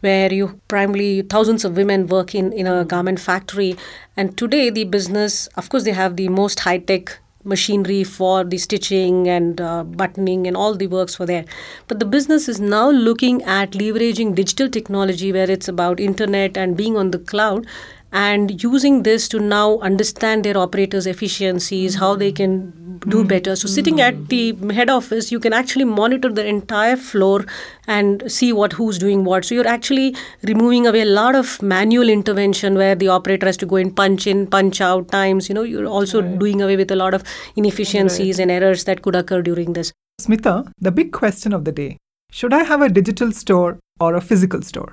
where 0.00 0.32
you 0.32 0.60
primarily 0.68 1.22
thousands 1.22 1.64
of 1.64 1.76
women 1.76 2.06
work 2.16 2.34
in 2.34 2.52
in 2.52 2.66
a 2.66 2.84
garment 2.84 3.20
factory. 3.28 3.76
And 4.16 4.36
today 4.36 4.70
the 4.70 4.84
business 4.98 5.46
of 5.62 5.68
course 5.70 5.84
they 5.84 5.96
have 6.02 6.16
the 6.16 6.28
most 6.28 6.60
high 6.60 6.78
tech 6.92 7.18
machinery 7.44 8.04
for 8.04 8.44
the 8.44 8.58
stitching 8.58 9.28
and 9.28 9.60
uh, 9.60 9.82
buttoning 9.84 10.46
and 10.46 10.56
all 10.56 10.74
the 10.74 10.86
works 10.86 11.14
for 11.14 11.26
there. 11.26 11.44
But 11.86 11.98
the 11.98 12.04
business 12.04 12.48
is 12.48 12.60
now 12.60 12.90
looking 12.90 13.42
at 13.42 13.72
leveraging 13.72 14.34
digital 14.34 14.68
technology 14.68 15.32
where 15.32 15.50
it's 15.50 15.68
about 15.68 16.00
internet 16.00 16.56
and 16.56 16.76
being 16.76 16.96
on 16.96 17.10
the 17.10 17.18
cloud 17.18 17.66
and 18.12 18.62
using 18.62 19.02
this 19.02 19.28
to 19.28 19.38
now 19.38 19.78
understand 19.80 20.44
their 20.44 20.56
operators 20.56 21.06
efficiencies 21.06 21.96
how 21.96 22.14
they 22.16 22.32
can 22.32 22.98
do 23.06 23.22
mm. 23.22 23.28
better 23.28 23.54
so 23.54 23.68
sitting 23.68 24.00
at 24.00 24.28
the 24.28 24.56
head 24.72 24.88
office 24.88 25.30
you 25.30 25.38
can 25.38 25.52
actually 25.52 25.84
monitor 25.84 26.30
the 26.30 26.44
entire 26.44 26.96
floor 26.96 27.44
and 27.86 28.22
see 28.30 28.52
what 28.52 28.72
who's 28.72 28.98
doing 28.98 29.24
what 29.24 29.44
so 29.44 29.54
you're 29.54 29.68
actually 29.68 30.16
removing 30.42 30.86
away 30.86 31.02
a 31.02 31.04
lot 31.04 31.34
of 31.34 31.60
manual 31.60 32.08
intervention 32.08 32.74
where 32.74 32.94
the 32.94 33.08
operator 33.08 33.46
has 33.46 33.56
to 33.58 33.66
go 33.66 33.76
and 33.76 33.94
punch 33.94 34.26
in 34.26 34.46
punch 34.46 34.80
out 34.80 35.08
times 35.08 35.48
you 35.48 35.54
know 35.54 35.62
you're 35.62 35.86
also 35.86 36.22
right. 36.22 36.38
doing 36.38 36.62
away 36.62 36.76
with 36.76 36.90
a 36.90 36.96
lot 36.96 37.12
of 37.12 37.22
inefficiencies 37.56 38.38
right. 38.38 38.42
and 38.42 38.50
errors 38.50 38.84
that 38.84 39.02
could 39.02 39.14
occur 39.14 39.42
during 39.42 39.74
this 39.74 39.92
smita 40.20 40.70
the 40.78 40.90
big 40.90 41.12
question 41.12 41.52
of 41.52 41.64
the 41.64 41.72
day 41.72 41.96
should 42.32 42.54
i 42.54 42.62
have 42.62 42.80
a 42.80 42.88
digital 42.88 43.30
store 43.32 43.78
or 44.00 44.14
a 44.14 44.20
physical 44.20 44.62
store 44.62 44.92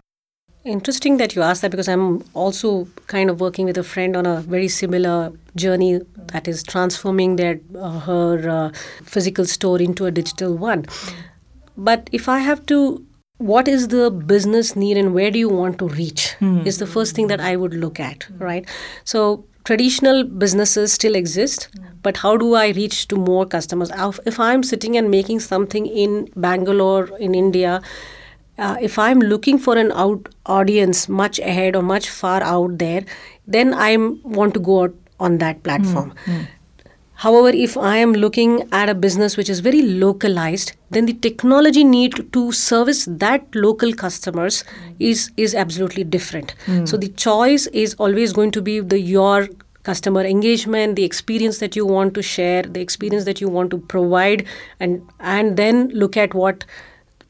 Interesting 0.65 1.17
that 1.17 1.35
you 1.35 1.43
asked 1.43 1.61
that 1.61 1.69
because 1.69 1.87
I'm 1.87 2.23
also 2.33 2.87
kind 3.05 3.29
of 3.29 3.39
working 3.39 3.65
with 3.65 3.77
a 3.77 3.83
friend 3.83 4.15
on 4.17 4.25
a 4.25 4.41
very 4.41 4.67
similar 4.67 5.31
journey 5.55 5.99
that 6.33 6.47
is 6.47 6.63
transforming 6.63 7.35
their 7.35 7.59
uh, 7.77 7.99
her 7.99 8.49
uh, 8.49 8.71
physical 9.03 9.45
store 9.45 9.79
into 9.79 10.07
a 10.07 10.11
digital 10.11 10.55
one. 10.57 10.85
But 11.77 12.09
if 12.11 12.27
I 12.27 12.39
have 12.39 12.65
to, 12.67 13.05
what 13.37 13.67
is 13.67 13.89
the 13.89 14.09
business 14.09 14.75
need 14.75 14.97
and 14.97 15.13
where 15.13 15.29
do 15.29 15.37
you 15.37 15.49
want 15.49 15.77
to 15.79 15.87
reach? 15.87 16.33
Hmm. 16.39 16.65
Is 16.65 16.79
the 16.79 16.87
first 16.87 17.15
thing 17.15 17.27
that 17.27 17.39
I 17.39 17.55
would 17.55 17.75
look 17.75 17.99
at, 17.99 18.27
right? 18.39 18.67
So 19.03 19.45
traditional 19.65 20.23
businesses 20.23 20.93
still 20.93 21.15
exist 21.15 21.69
but 22.03 22.17
how 22.17 22.37
do 22.37 22.53
i 22.53 22.69
reach 22.79 23.07
to 23.07 23.15
more 23.15 23.45
customers 23.47 23.91
if 24.31 24.39
i'm 24.39 24.61
sitting 24.61 24.95
and 24.95 25.09
making 25.09 25.39
something 25.39 25.87
in 25.87 26.29
bangalore 26.35 27.09
in 27.17 27.33
india 27.33 27.81
uh, 28.57 28.77
if 28.81 28.97
I'm 28.97 29.19
looking 29.19 29.57
for 29.57 29.77
an 29.77 29.91
out 29.91 30.29
audience 30.45 31.07
much 31.09 31.39
ahead 31.39 31.75
or 31.75 31.81
much 31.81 32.09
far 32.09 32.41
out 32.43 32.77
there, 32.77 33.03
then 33.47 33.73
I 33.73 33.95
want 33.97 34.53
to 34.53 34.59
go 34.59 34.83
out 34.83 34.95
on 35.19 35.37
that 35.39 35.63
platform. 35.63 36.13
Mm, 36.25 36.47
However, 37.15 37.49
if 37.49 37.77
I 37.77 37.97
am 37.97 38.11
looking 38.11 38.67
at 38.73 38.89
a 38.89 38.93
business 38.93 39.37
which 39.37 39.49
is 39.49 39.61
very 39.61 39.81
localized, 39.81 40.73
then 40.89 41.05
the 41.05 41.13
technology 41.13 41.83
need 41.83 42.33
to 42.33 42.51
service 42.51 43.07
that 43.09 43.45
local 43.55 43.93
customers 43.93 44.65
is 44.99 45.31
is 45.37 45.55
absolutely 45.55 46.03
different. 46.03 46.53
Mm. 46.65 46.87
So 46.87 46.97
the 46.97 47.07
choice 47.07 47.67
is 47.67 47.93
always 47.95 48.33
going 48.33 48.51
to 48.51 48.61
be 48.61 48.81
the 48.81 48.99
your 48.99 49.47
customer 49.83 50.25
engagement, 50.25 50.97
the 50.97 51.05
experience 51.05 51.59
that 51.59 51.75
you 51.75 51.85
want 51.85 52.15
to 52.15 52.21
share, 52.21 52.63
the 52.63 52.81
experience 52.81 53.23
that 53.25 53.39
you 53.39 53.47
want 53.47 53.71
to 53.71 53.77
provide, 53.77 54.45
and 54.81 55.01
and 55.19 55.55
then 55.55 55.87
look 55.89 56.17
at 56.17 56.33
what 56.33 56.65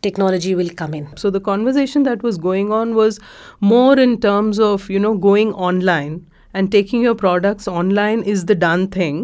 technology 0.06 0.54
will 0.62 0.70
come 0.82 0.94
in. 0.94 1.10
So 1.24 1.30
the 1.30 1.42
conversation 1.50 2.04
that 2.04 2.24
was 2.30 2.38
going 2.38 2.72
on 2.72 2.96
was 2.96 3.20
more 3.60 4.00
in 4.08 4.20
terms 4.28 4.60
of, 4.60 4.90
you 4.90 5.00
know, 5.08 5.16
going 5.18 5.54
online 5.54 6.26
and 6.54 6.72
taking 6.72 7.02
your 7.02 7.16
products 7.16 7.68
online 7.68 8.24
is 8.36 8.46
the 8.46 8.56
done 8.56 8.88
thing. 8.88 9.24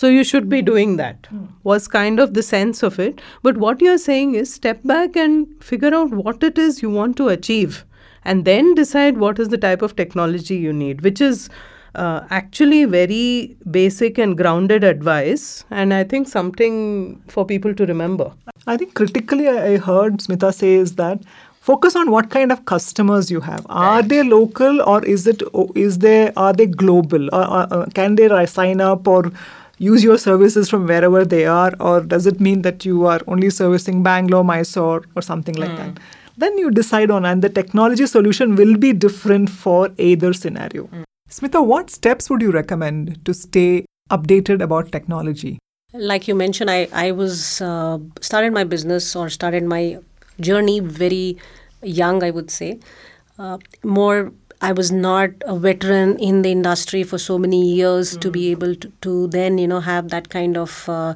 So 0.00 0.08
you 0.08 0.24
should 0.24 0.48
be 0.48 0.62
doing 0.66 0.96
that, 0.96 1.26
was 1.64 1.86
kind 1.86 2.18
of 2.18 2.32
the 2.32 2.42
sense 2.42 2.82
of 2.82 2.98
it. 2.98 3.20
But 3.42 3.58
what 3.58 3.82
you're 3.82 3.98
saying 3.98 4.36
is 4.42 4.52
step 4.52 4.80
back 4.92 5.16
and 5.16 5.46
figure 5.62 5.94
out 5.94 6.14
what 6.20 6.42
it 6.42 6.56
is 6.66 6.80
you 6.80 6.88
want 6.88 7.18
to 7.18 7.28
achieve 7.28 7.84
and 8.24 8.46
then 8.46 8.74
decide 8.74 9.18
what 9.18 9.38
is 9.38 9.50
the 9.50 9.58
type 9.58 9.82
of 9.82 9.94
technology 9.96 10.56
you 10.56 10.72
need, 10.72 11.02
which 11.02 11.20
is 11.20 11.50
uh, 11.94 12.20
actually 12.30 12.84
very 12.84 13.56
basic 13.70 14.18
and 14.18 14.36
grounded 14.36 14.84
advice, 14.84 15.64
and 15.70 15.92
I 15.92 16.04
think 16.04 16.28
something 16.28 17.22
for 17.28 17.44
people 17.44 17.74
to 17.74 17.86
remember. 17.86 18.32
I 18.66 18.76
think 18.76 18.94
critically, 18.94 19.48
I 19.48 19.76
heard 19.78 20.18
Smita 20.18 20.52
say 20.54 20.74
is 20.74 20.94
that 20.96 21.20
focus 21.60 21.94
on 21.94 22.10
what 22.10 22.30
kind 22.30 22.52
of 22.52 22.64
customers 22.64 23.30
you 23.30 23.40
have. 23.40 23.66
Are 23.68 23.96
right. 23.96 24.08
they 24.08 24.22
local 24.22 24.80
or 24.82 25.04
is 25.04 25.26
it 25.26 25.42
is 25.74 25.98
they 25.98 26.32
are 26.34 26.52
they 26.52 26.66
global? 26.66 27.26
Or, 27.26 27.44
uh, 27.72 27.86
can 27.94 28.16
they 28.16 28.46
sign 28.46 28.80
up 28.80 29.06
or 29.06 29.30
use 29.78 30.04
your 30.04 30.16
services 30.16 30.70
from 30.70 30.86
wherever 30.86 31.24
they 31.24 31.44
are, 31.44 31.72
or 31.80 32.00
does 32.00 32.26
it 32.26 32.40
mean 32.40 32.62
that 32.62 32.84
you 32.84 33.06
are 33.06 33.20
only 33.26 33.50
servicing 33.50 34.02
Bangalore, 34.02 34.44
Mysore, 34.44 35.04
or 35.16 35.22
something 35.22 35.56
like 35.56 35.70
mm. 35.70 35.76
that? 35.76 35.98
Then 36.36 36.56
you 36.56 36.70
decide 36.70 37.10
on, 37.10 37.24
and 37.24 37.42
the 37.42 37.48
technology 37.48 38.06
solution 38.06 38.54
will 38.56 38.76
be 38.76 38.92
different 38.92 39.50
for 39.50 39.90
either 39.98 40.32
scenario. 40.32 40.84
Mm. 40.84 41.04
Smita, 41.32 41.64
what 41.64 41.88
steps 41.88 42.28
would 42.28 42.42
you 42.42 42.50
recommend 42.50 43.24
to 43.24 43.32
stay 43.32 43.86
updated 44.10 44.60
about 44.60 44.92
technology? 44.92 45.58
Like 45.94 46.28
you 46.28 46.34
mentioned, 46.34 46.70
I, 46.70 46.88
I 46.92 47.12
was 47.12 47.62
uh, 47.62 47.98
started 48.20 48.52
my 48.52 48.64
business 48.64 49.16
or 49.16 49.30
started 49.30 49.64
my 49.64 49.98
journey 50.40 50.80
very 50.80 51.38
young, 51.82 52.22
I 52.22 52.30
would 52.30 52.50
say. 52.50 52.80
Uh, 53.38 53.56
more, 53.82 54.30
I 54.60 54.72
was 54.72 54.92
not 54.92 55.30
a 55.46 55.58
veteran 55.58 56.18
in 56.18 56.42
the 56.42 56.52
industry 56.52 57.02
for 57.02 57.16
so 57.16 57.38
many 57.38 57.76
years 57.76 58.14
mm. 58.14 58.20
to 58.20 58.30
be 58.30 58.50
able 58.50 58.74
to, 58.74 58.92
to 59.00 59.26
then, 59.28 59.56
you 59.56 59.66
know, 59.66 59.80
have 59.80 60.10
that 60.10 60.28
kind 60.28 60.58
of 60.58 60.86
uh, 60.86 61.14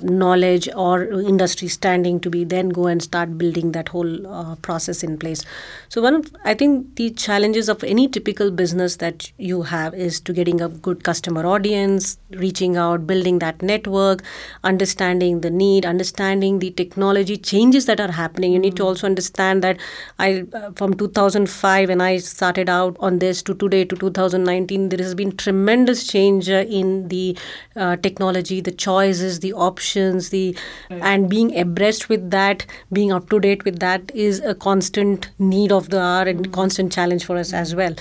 knowledge 0.00 0.68
or 0.74 1.04
industry 1.04 1.68
standing 1.68 2.18
to 2.20 2.30
be 2.30 2.44
then 2.44 2.68
go 2.68 2.86
and 2.86 3.02
start 3.02 3.36
building 3.36 3.72
that 3.72 3.88
whole 3.88 4.26
uh, 4.26 4.54
process 4.56 5.02
in 5.02 5.18
place 5.18 5.44
so 5.88 6.00
one 6.00 6.14
of 6.14 6.30
i 6.44 6.54
think 6.54 6.96
the 6.96 7.10
challenges 7.10 7.68
of 7.68 7.84
any 7.84 8.08
typical 8.08 8.50
business 8.50 8.96
that 8.96 9.30
you 9.36 9.62
have 9.62 9.94
is 9.94 10.20
to 10.20 10.32
getting 10.32 10.60
a 10.60 10.68
good 10.68 11.04
customer 11.04 11.44
audience 11.46 12.18
reaching 12.30 12.76
out 12.76 13.06
building 13.06 13.38
that 13.38 13.60
network 13.62 14.22
understanding 14.64 15.40
the 15.40 15.50
need 15.50 15.84
understanding 15.84 16.58
the 16.58 16.70
technology 16.70 17.36
changes 17.36 17.86
that 17.86 18.00
are 18.00 18.12
happening 18.12 18.52
you 18.52 18.58
need 18.58 18.76
to 18.76 18.82
mm. 18.82 18.86
also 18.86 19.06
understand 19.06 19.62
that 19.62 19.78
i 20.18 20.44
uh, 20.54 20.70
from 20.72 20.94
2005 20.94 21.88
when 21.88 22.00
i 22.00 22.16
started 22.16 22.68
out 22.68 22.96
on 23.00 23.18
this 23.18 23.42
to 23.42 23.54
today 23.54 23.84
to 23.84 23.96
2019 23.96 24.88
there 24.88 24.98
has 24.98 25.14
been 25.14 25.36
tremendous 25.36 26.06
change 26.06 26.48
uh, 26.48 26.64
in 26.80 27.08
the 27.08 27.36
uh, 27.76 27.96
technology 27.96 28.60
the 28.60 28.72
choices 28.72 29.40
the 29.40 29.52
options 29.52 29.81
options 29.82 30.30
the 30.30 30.56
right. 30.90 31.02
and 31.02 31.28
being 31.28 31.54
abreast 31.58 32.08
with 32.08 32.30
that 32.30 32.66
being 32.92 33.12
up 33.18 33.28
to 33.30 33.40
date 33.46 33.64
with 33.64 33.80
that 33.86 34.14
is 34.26 34.40
a 34.40 34.54
constant 34.66 35.30
need 35.38 35.72
of 35.72 35.88
the 35.94 36.00
hour 36.00 36.28
and 36.34 36.44
mm-hmm. 36.44 36.60
constant 36.60 36.92
challenge 36.92 37.24
for 37.30 37.36
us 37.36 37.52
as 37.52 37.74
well 37.74 37.94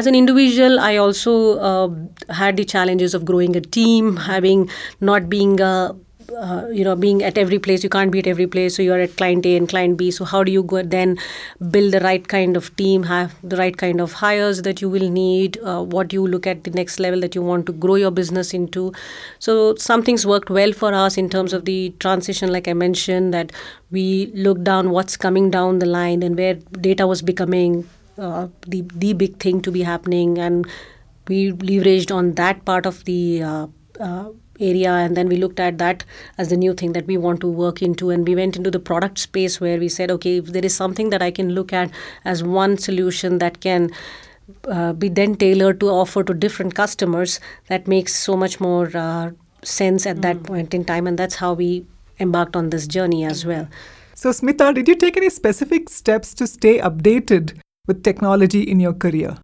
as 0.00 0.06
an 0.12 0.18
individual 0.20 0.80
i 0.80 0.96
also 0.96 1.34
uh, 1.70 1.88
had 2.40 2.56
the 2.62 2.64
challenges 2.64 3.14
of 3.14 3.24
growing 3.32 3.56
a 3.56 3.64
team 3.78 4.16
having 4.28 4.68
not 5.12 5.28
being 5.36 5.60
a 5.60 5.74
uh, 6.36 6.66
you 6.70 6.84
know 6.84 6.94
being 6.94 7.22
at 7.22 7.38
every 7.38 7.58
place 7.58 7.82
you 7.82 7.88
can't 7.88 8.10
be 8.10 8.18
at 8.18 8.26
every 8.26 8.46
place 8.46 8.76
so 8.76 8.82
you're 8.82 9.00
at 9.00 9.16
client 9.16 9.46
a 9.46 9.56
and 9.56 9.68
client 9.68 9.96
b 9.96 10.10
so 10.10 10.24
how 10.24 10.42
do 10.42 10.52
you 10.52 10.62
go 10.62 10.82
then 10.82 11.16
build 11.70 11.92
the 11.92 12.00
right 12.00 12.28
kind 12.28 12.56
of 12.56 12.74
team 12.76 13.02
have 13.04 13.34
the 13.42 13.56
right 13.56 13.76
kind 13.76 14.00
of 14.00 14.12
hires 14.12 14.62
that 14.62 14.80
you 14.80 14.88
will 14.88 15.08
need 15.10 15.58
uh, 15.62 15.82
what 15.82 16.12
you 16.12 16.26
look 16.26 16.46
at 16.46 16.64
the 16.64 16.70
next 16.70 16.98
level 16.98 17.20
that 17.20 17.34
you 17.34 17.42
want 17.42 17.66
to 17.66 17.72
grow 17.72 17.94
your 17.94 18.10
business 18.10 18.52
into? 18.54 18.92
So 19.38 19.74
some 19.76 20.02
things 20.02 20.26
worked 20.26 20.50
well 20.50 20.72
for 20.72 20.92
us 20.92 21.16
in 21.16 21.28
terms 21.28 21.52
of 21.52 21.64
the 21.64 21.94
transition 21.98 22.52
like 22.52 22.68
i 22.68 22.72
mentioned 22.72 23.34
that 23.34 23.52
we 23.90 24.32
looked 24.34 24.64
down 24.64 24.90
what's 24.90 25.16
coming 25.16 25.50
down 25.50 25.78
the 25.78 25.86
line 25.86 26.22
and 26.22 26.36
where 26.36 26.54
data 26.88 27.06
was 27.06 27.22
becoming 27.22 27.88
uh, 28.18 28.48
the 28.66 28.82
the 28.94 29.12
big 29.12 29.38
thing 29.38 29.60
to 29.62 29.70
be 29.70 29.82
happening 29.82 30.38
and 30.38 30.66
we 31.28 31.52
leveraged 31.52 32.14
on 32.14 32.32
that 32.34 32.64
part 32.64 32.86
of 32.86 33.04
the 33.04 33.42
uh, 34.00 34.30
area 34.60 34.92
and 34.92 35.16
then 35.16 35.28
we 35.28 35.36
looked 35.36 35.58
at 35.58 35.78
that 35.78 36.04
as 36.38 36.48
the 36.48 36.56
new 36.56 36.74
thing 36.74 36.92
that 36.92 37.06
we 37.06 37.16
want 37.16 37.40
to 37.40 37.46
work 37.46 37.82
into. 37.82 38.10
And 38.10 38.26
we 38.26 38.34
went 38.34 38.56
into 38.56 38.70
the 38.70 38.78
product 38.78 39.18
space 39.18 39.60
where 39.60 39.78
we 39.78 39.88
said 39.88 40.10
okay 40.10 40.38
if 40.38 40.46
there 40.46 40.64
is 40.64 40.74
something 40.74 41.10
that 41.10 41.22
i 41.22 41.30
can 41.30 41.50
look 41.50 41.72
at 41.72 41.90
as 42.24 42.42
one 42.42 42.78
solution 42.78 43.38
that 43.38 43.60
can 43.60 43.90
uh, 44.68 44.92
be 44.92 45.08
then 45.08 45.34
tailored 45.34 45.80
to 45.80 45.88
offer 45.88 46.22
to 46.24 46.34
different 46.34 46.74
customers 46.74 47.40
that 47.68 47.86
makes 47.86 48.14
so 48.14 48.36
much 48.36 48.60
more 48.60 48.90
uh, 48.94 49.30
sense 49.62 50.06
at 50.06 50.16
mm. 50.16 50.22
that 50.22 50.42
point 50.42 50.74
in 50.74 50.84
time. 50.84 51.06
And 51.06 51.18
that's 51.18 51.36
how 51.36 51.54
we 51.54 51.86
embarked 52.20 52.56
on 52.56 52.70
this 52.70 52.86
journey 52.86 53.24
as 53.24 53.44
well. 53.46 53.68
So 54.14 54.30
smita 54.30 54.74
did 54.74 54.88
you 54.88 54.94
take 54.94 55.16
any 55.16 55.30
specific 55.30 55.88
steps 55.88 56.34
to 56.34 56.46
stay 56.46 56.78
updated 56.78 57.58
with 57.86 58.02
technology 58.04 58.62
in 58.62 58.78
your 58.78 58.92
career? 58.92 59.38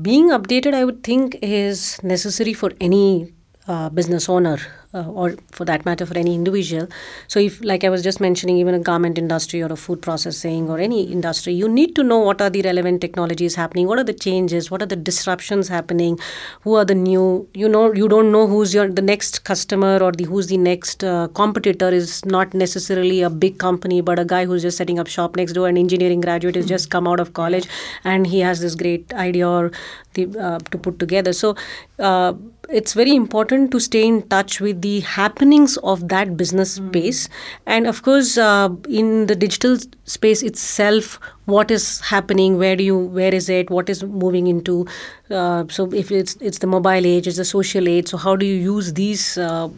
Being 0.00 0.30
updated 0.30 0.74
i 0.74 0.84
would 0.84 1.02
think 1.02 1.36
is 1.42 2.00
necessary 2.04 2.52
for 2.52 2.70
any 2.80 3.32
uh, 3.68 3.88
business 3.90 4.28
owner 4.28 4.58
uh, 4.92 5.08
or 5.08 5.34
for 5.52 5.64
that 5.64 5.84
matter 5.84 6.04
for 6.04 6.16
any 6.18 6.34
individual. 6.34 6.88
So 7.28 7.38
if 7.38 7.60
like 7.62 7.84
i 7.84 7.90
was 7.94 8.02
just 8.02 8.20
mentioning 8.20 8.56
even 8.56 8.74
a 8.74 8.78
garment 8.78 9.18
industry 9.18 9.62
or 9.62 9.72
a 9.72 9.76
food 9.76 10.02
processing 10.02 10.68
or 10.68 10.78
any 10.78 11.02
industry 11.16 11.52
you 11.52 11.68
need 11.68 11.94
to 11.96 12.02
know 12.02 12.18
what 12.18 12.40
are 12.40 12.50
the 12.50 12.62
relevant 12.62 13.00
technologies 13.00 13.54
happening 13.54 13.86
what 13.86 13.98
are 13.98 14.04
the 14.04 14.12
changes 14.26 14.70
what 14.70 14.82
are 14.82 14.86
the 14.86 14.96
disruptions 14.96 15.68
happening 15.68 16.18
who 16.62 16.74
are 16.74 16.84
the 16.84 16.94
new 16.94 17.48
you 17.54 17.68
know 17.68 17.92
you 17.92 18.08
don't 18.08 18.32
know 18.32 18.46
who's 18.46 18.74
your 18.74 18.88
the 18.88 19.02
next 19.02 19.44
customer 19.44 19.98
or 20.08 20.12
the 20.12 20.24
who's 20.24 20.48
the 20.48 20.56
next 20.56 21.04
uh, 21.04 21.28
competitor 21.42 21.88
is 22.00 22.24
not 22.24 22.54
necessarily 22.54 23.22
a 23.22 23.30
big 23.30 23.58
company 23.58 24.00
but 24.00 24.18
a 24.18 24.24
guy 24.24 24.44
who's 24.44 24.62
just 24.62 24.76
setting 24.76 24.98
up 24.98 25.06
shop 25.06 25.36
next 25.36 25.52
door 25.52 25.68
an 25.68 25.76
engineering 25.76 26.20
graduate 26.20 26.54
has 26.54 26.66
just 26.66 26.90
come 26.90 27.06
out 27.06 27.20
of 27.20 27.32
college 27.34 27.68
and 28.04 28.26
he 28.26 28.40
has 28.40 28.60
this 28.60 28.74
great 28.74 29.12
idea 29.14 29.48
or 29.48 29.70
the, 30.14 30.26
uh, 30.38 30.58
to 30.70 30.78
put 30.78 30.98
together. 30.98 31.32
So 31.32 31.56
uh, 31.98 32.34
it's 32.72 32.94
very 32.94 33.14
important 33.14 33.70
to 33.72 33.80
stay 33.80 34.06
in 34.06 34.22
touch 34.28 34.60
with 34.60 34.80
the 34.82 35.00
happenings 35.00 35.76
of 35.78 36.08
that 36.08 36.36
business 36.36 36.78
mm. 36.78 36.88
space. 36.88 37.28
And 37.66 37.86
of 37.86 38.02
course 38.02 38.38
uh, 38.38 38.68
in 38.88 39.26
the 39.26 39.34
digital 39.34 39.76
space 40.04 40.42
itself 40.42 41.18
what 41.46 41.70
is 41.70 42.00
happening? 42.00 42.58
Where 42.58 42.76
do 42.76 42.84
you 42.84 42.98
where 42.98 43.34
is 43.34 43.48
it? 43.48 43.70
What 43.70 43.88
is 43.88 44.04
moving 44.04 44.46
into? 44.46 44.86
Uh, 45.30 45.64
so 45.68 45.92
if 45.92 46.12
it's 46.12 46.36
it's 46.40 46.58
the 46.58 46.66
mobile 46.66 47.06
age 47.06 47.26
it's 47.26 47.36
the 47.36 47.44
social 47.44 47.88
age 47.88 48.08
so 48.08 48.16
how 48.16 48.36
do 48.36 48.46
you 48.46 48.54
use 48.54 48.92
these 48.94 49.38
uh, 49.38 49.68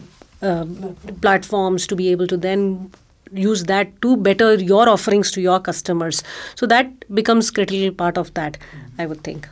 uh 0.43 0.67
platforms 1.21 1.87
to 1.87 1.97
be 1.97 2.09
able 2.11 2.27
to 2.27 2.37
then 2.37 2.91
use 3.33 3.65
that 3.65 3.91
to 4.03 4.17
better 4.17 4.55
your 4.55 4.89
offerings 4.89 5.31
to 5.31 5.41
your 5.41 5.61
customers? 5.61 6.23
So 6.57 6.67
that 6.67 7.15
becomes 7.15 7.51
critical 7.51 7.93
part 7.93 8.19
of 8.19 8.35
that 8.35 8.59
i 8.99 9.07
would 9.07 9.23
think 9.25 9.49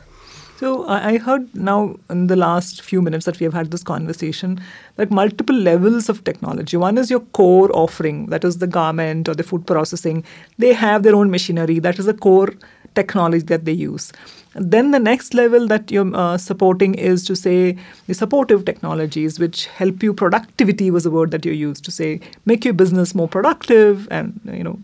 so 0.61 0.87
I 0.87 1.17
heard 1.17 1.55
now 1.55 1.95
in 2.11 2.27
the 2.27 2.35
last 2.35 2.83
few 2.83 3.01
minutes 3.01 3.25
that 3.25 3.39
we 3.39 3.45
have 3.45 3.53
had 3.53 3.71
this 3.71 3.81
conversation, 3.81 4.59
like 4.99 5.09
multiple 5.09 5.55
levels 5.55 6.07
of 6.07 6.23
technology. 6.23 6.77
One 6.77 6.99
is 6.99 7.09
your 7.09 7.21
core 7.39 7.75
offering, 7.75 8.27
that 8.27 8.43
is 8.43 8.59
the 8.59 8.67
garment 8.67 9.27
or 9.27 9.33
the 9.33 9.41
food 9.41 9.65
processing. 9.65 10.23
They 10.59 10.73
have 10.73 11.01
their 11.01 11.15
own 11.15 11.31
machinery. 11.31 11.79
That 11.79 11.97
is 11.97 12.05
the 12.05 12.13
core 12.13 12.53
technology 12.93 13.43
that 13.45 13.65
they 13.65 13.71
use. 13.71 14.11
then 14.53 14.91
the 14.91 14.99
next 14.99 15.33
level 15.33 15.67
that 15.67 15.89
you're 15.89 16.15
uh, 16.15 16.37
supporting 16.37 16.93
is 16.93 17.23
to 17.25 17.35
say 17.35 17.75
the 18.07 18.13
supportive 18.13 18.65
technologies, 18.65 19.39
which 19.39 19.65
help 19.65 20.03
you. 20.03 20.13
Productivity 20.13 20.91
was 20.91 21.05
a 21.05 21.11
word 21.11 21.31
that 21.31 21.45
you 21.45 21.53
used 21.53 21.85
to 21.85 21.91
say 21.91 22.19
make 22.45 22.65
your 22.65 22.73
business 22.73 23.15
more 23.15 23.27
productive, 23.27 24.07
and 24.11 24.39
you 24.59 24.63
know. 24.63 24.77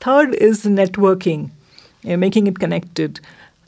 Third 0.00 0.34
is 0.34 0.64
networking, 0.64 1.50
uh, 2.06 2.16
making 2.16 2.48
it 2.48 2.58
connected. 2.58 3.20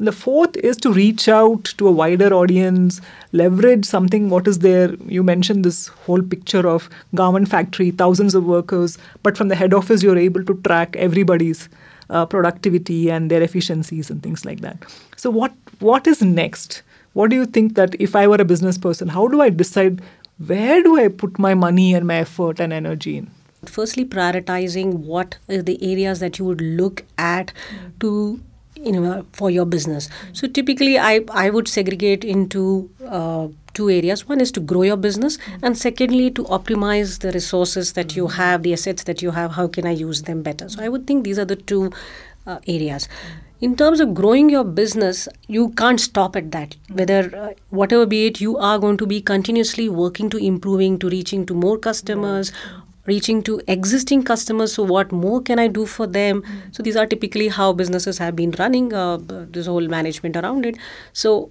The 0.04 0.12
fourth 0.12 0.54
is 0.58 0.76
to 0.78 0.92
reach 0.92 1.28
out 1.28 1.64
to 1.78 1.88
a 1.88 1.90
wider 1.90 2.34
audience, 2.34 3.00
leverage 3.32 3.86
something 3.86 4.28
what 4.28 4.46
is 4.46 4.58
there. 4.58 4.94
You 5.06 5.22
mentioned 5.22 5.64
this 5.64 5.86
whole 5.86 6.20
picture 6.20 6.68
of 6.68 6.90
garment 7.14 7.48
factory, 7.48 7.90
thousands 7.90 8.34
of 8.34 8.44
workers, 8.44 8.98
but 9.22 9.38
from 9.38 9.48
the 9.48 9.54
head 9.54 9.72
office, 9.72 10.02
you're 10.02 10.18
able 10.18 10.44
to 10.44 10.60
track 10.62 10.94
everybody's 10.96 11.70
uh, 12.10 12.26
productivity 12.26 13.10
and 13.10 13.30
their 13.30 13.42
efficiencies 13.42 14.10
and 14.10 14.22
things 14.22 14.44
like 14.44 14.60
that. 14.60 14.76
So, 15.16 15.30
what 15.30 15.54
what 15.80 16.06
is 16.06 16.20
next? 16.20 16.82
What 17.14 17.30
do 17.30 17.36
you 17.36 17.46
think 17.46 17.74
that 17.76 17.98
if 17.98 18.14
I 18.14 18.26
were 18.26 18.36
a 18.36 18.44
business 18.44 18.76
person, 18.76 19.08
how 19.08 19.26
do 19.28 19.40
I 19.40 19.48
decide 19.48 20.02
where 20.36 20.82
do 20.82 20.98
I 20.98 21.08
put 21.08 21.38
my 21.38 21.54
money 21.54 21.94
and 21.94 22.06
my 22.06 22.16
effort 22.16 22.60
and 22.60 22.74
energy 22.74 23.16
in? 23.16 23.30
Firstly, 23.64 24.04
prioritizing 24.04 24.92
what 25.12 25.38
are 25.48 25.62
the 25.62 25.82
areas 25.82 26.20
that 26.20 26.38
you 26.38 26.44
would 26.44 26.60
look 26.60 27.04
at 27.16 27.54
mm. 27.54 27.98
to 28.00 28.40
you 28.76 28.92
know, 28.92 29.24
for 29.32 29.50
your 29.50 29.64
business. 29.64 30.08
So 30.32 30.46
typically, 30.46 30.98
I, 30.98 31.24
I 31.30 31.50
would 31.50 31.68
segregate 31.68 32.24
into 32.24 32.90
uh, 33.06 33.48
two 33.72 33.90
areas. 33.90 34.28
One 34.28 34.40
is 34.40 34.52
to 34.52 34.60
grow 34.60 34.82
your 34.82 34.96
business, 34.96 35.38
and 35.62 35.76
secondly, 35.76 36.30
to 36.32 36.44
optimize 36.44 37.20
the 37.20 37.32
resources 37.32 37.92
that 37.94 38.16
you 38.16 38.28
have, 38.28 38.62
the 38.62 38.72
assets 38.72 39.04
that 39.04 39.22
you 39.22 39.30
have. 39.30 39.52
How 39.52 39.68
can 39.68 39.86
I 39.86 39.92
use 39.92 40.22
them 40.22 40.42
better? 40.42 40.68
So 40.68 40.82
I 40.82 40.88
would 40.88 41.06
think 41.06 41.24
these 41.24 41.38
are 41.38 41.44
the 41.44 41.56
two 41.56 41.92
uh, 42.46 42.58
areas. 42.66 43.08
In 43.60 43.76
terms 43.76 44.00
of 44.00 44.12
growing 44.12 44.50
your 44.50 44.64
business, 44.64 45.26
you 45.46 45.70
can't 45.70 45.98
stop 45.98 46.36
at 46.36 46.50
that. 46.50 46.76
Whether 46.92 47.34
uh, 47.34 47.52
whatever 47.70 48.04
be 48.04 48.26
it, 48.26 48.40
you 48.40 48.58
are 48.58 48.78
going 48.78 48.98
to 48.98 49.06
be 49.06 49.22
continuously 49.22 49.88
working 49.88 50.28
to 50.30 50.36
improving, 50.36 50.98
to 50.98 51.08
reaching 51.08 51.46
to 51.46 51.54
more 51.54 51.78
customers, 51.78 52.52
reaching 53.06 53.42
to 53.42 53.60
existing 53.68 54.22
customers 54.22 54.74
so 54.74 54.82
what 54.82 55.12
more 55.12 55.40
can 55.42 55.58
i 55.58 55.66
do 55.66 55.86
for 55.86 56.06
them 56.06 56.42
so 56.72 56.82
these 56.82 56.96
are 56.96 57.06
typically 57.06 57.48
how 57.48 57.72
businesses 57.72 58.18
have 58.18 58.34
been 58.36 58.54
running 58.58 58.92
uh, 58.92 59.18
this 59.50 59.66
whole 59.66 59.88
management 59.88 60.36
around 60.36 60.66
it 60.66 60.76
so 61.12 61.50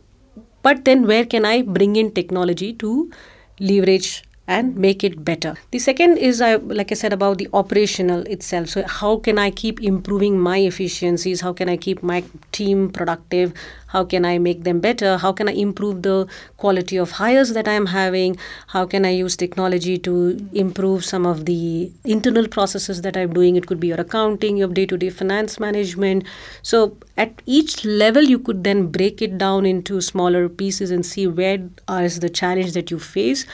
but 0.62 0.86
then 0.86 1.06
where 1.06 1.26
can 1.26 1.46
i 1.46 1.62
bring 1.62 1.96
in 1.96 2.12
technology 2.12 2.74
to 2.74 3.12
leverage 3.60 4.24
and 4.48 4.76
make 4.76 5.04
it 5.04 5.24
better. 5.24 5.56
The 5.72 5.80
second 5.80 6.18
is, 6.18 6.42
I, 6.42 6.56
like 6.56 6.92
I 6.92 6.96
said, 6.96 7.14
about 7.14 7.38
the 7.38 7.48
operational 7.54 8.22
itself. 8.24 8.70
So, 8.70 8.84
how 8.86 9.18
can 9.18 9.40
I 9.40 9.52
keep 9.52 9.82
improving 9.82 10.38
my 10.40 10.58
efficiencies? 10.58 11.42
How 11.42 11.54
can 11.54 11.70
I 11.70 11.78
keep 11.78 12.04
my 12.04 12.24
team 12.52 12.90
productive? 12.90 13.54
How 13.94 14.04
can 14.04 14.26
I 14.26 14.40
make 14.40 14.64
them 14.64 14.80
better? 14.80 15.18
How 15.18 15.32
can 15.32 15.48
I 15.48 15.54
improve 15.54 16.02
the 16.02 16.28
quality 16.58 16.98
of 16.98 17.12
hires 17.12 17.54
that 17.54 17.68
I 17.68 17.74
am 17.74 17.86
having? 17.86 18.38
How 18.68 18.86
can 18.86 19.06
I 19.06 19.12
use 19.12 19.38
technology 19.38 19.98
to 20.00 20.14
improve 20.52 21.06
some 21.06 21.28
of 21.28 21.46
the 21.46 21.92
internal 22.04 22.48
processes 22.48 23.02
that 23.04 23.16
I'm 23.16 23.34
doing? 23.34 23.56
It 23.56 23.68
could 23.68 23.80
be 23.80 23.88
your 23.90 24.02
accounting, 24.02 24.58
your 24.58 24.70
day 24.70 24.88
to 24.88 24.98
day 24.98 25.12
finance 25.12 25.60
management. 25.60 26.24
So, 26.64 26.98
at 27.18 27.42
each 27.46 27.86
level, 27.86 28.24
you 28.24 28.40
could 28.40 28.64
then 28.64 28.88
break 28.88 29.22
it 29.22 29.38
down 29.38 29.68
into 29.68 30.02
smaller 30.02 30.50
pieces 30.50 30.90
and 30.90 31.06
see 31.06 31.28
where 31.28 31.60
is 31.90 32.20
the 32.20 32.30
challenge 32.30 32.74
that 32.74 32.90
you 32.90 32.98
face. 32.98 33.46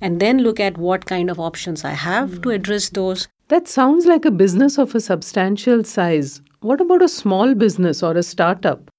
And 0.00 0.18
then 0.18 0.38
look 0.38 0.58
at 0.58 0.76
what 0.76 1.06
kind 1.06 1.30
of 1.30 1.38
options 1.38 1.84
I 1.84 1.90
have 1.90 2.42
to 2.42 2.50
address 2.50 2.88
those. 2.88 3.28
That 3.48 3.68
sounds 3.68 4.06
like 4.06 4.24
a 4.24 4.30
business 4.30 4.78
of 4.78 4.94
a 4.94 5.00
substantial 5.00 5.84
size. 5.84 6.40
What 6.60 6.80
about 6.80 7.02
a 7.02 7.08
small 7.08 7.54
business 7.54 8.02
or 8.02 8.16
a 8.16 8.22
startup? 8.22 8.90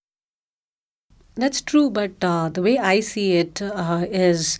That's 1.36 1.62
true, 1.62 1.90
but 1.90 2.12
uh, 2.22 2.50
the 2.50 2.62
way 2.62 2.78
I 2.78 3.02
see 3.02 3.34
it 3.34 3.62
uh, 3.62 4.06
is 4.10 4.58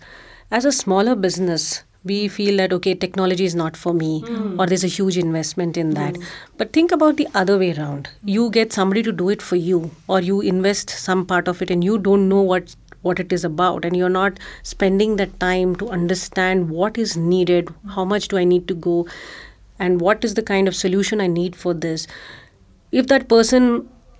as 0.50 0.64
a 0.64 0.72
smaller 0.72 1.14
business, 1.14 1.84
we 2.06 2.28
feel 2.28 2.58
that 2.58 2.72
okay 2.72 2.94
technology 2.94 3.44
is 3.44 3.54
not 3.60 3.76
for 3.76 3.92
me 3.92 4.22
mm. 4.22 4.58
or 4.58 4.66
there's 4.66 4.84
a 4.84 4.92
huge 4.96 5.18
investment 5.18 5.76
in 5.76 5.90
that 5.94 6.14
mm. 6.14 6.24
but 6.56 6.72
think 6.72 6.92
about 6.92 7.16
the 7.16 7.26
other 7.34 7.58
way 7.58 7.72
around 7.74 8.08
you 8.24 8.48
get 8.56 8.72
somebody 8.72 9.02
to 9.02 9.12
do 9.12 9.28
it 9.28 9.42
for 9.42 9.56
you 9.56 9.90
or 10.06 10.20
you 10.20 10.40
invest 10.40 10.90
some 10.90 11.24
part 11.26 11.48
of 11.48 11.62
it 11.62 11.70
and 11.70 11.82
you 11.82 11.98
don't 11.98 12.28
know 12.28 12.40
what 12.40 12.76
what 13.02 13.20
it 13.24 13.32
is 13.32 13.44
about 13.44 13.84
and 13.84 13.96
you're 13.96 14.14
not 14.18 14.38
spending 14.62 15.16
that 15.16 15.34
time 15.40 15.74
to 15.82 15.88
understand 15.96 16.70
what 16.70 16.96
is 17.06 17.16
needed 17.16 17.74
how 17.96 18.04
much 18.04 18.28
do 18.28 18.38
i 18.38 18.44
need 18.44 18.68
to 18.68 18.78
go 18.86 18.96
and 19.78 20.00
what 20.00 20.24
is 20.24 20.34
the 20.34 20.46
kind 20.54 20.68
of 20.68 20.76
solution 20.84 21.20
i 21.20 21.26
need 21.26 21.56
for 21.64 21.74
this 21.74 22.06
if 22.92 23.06
that 23.14 23.28
person 23.28 23.70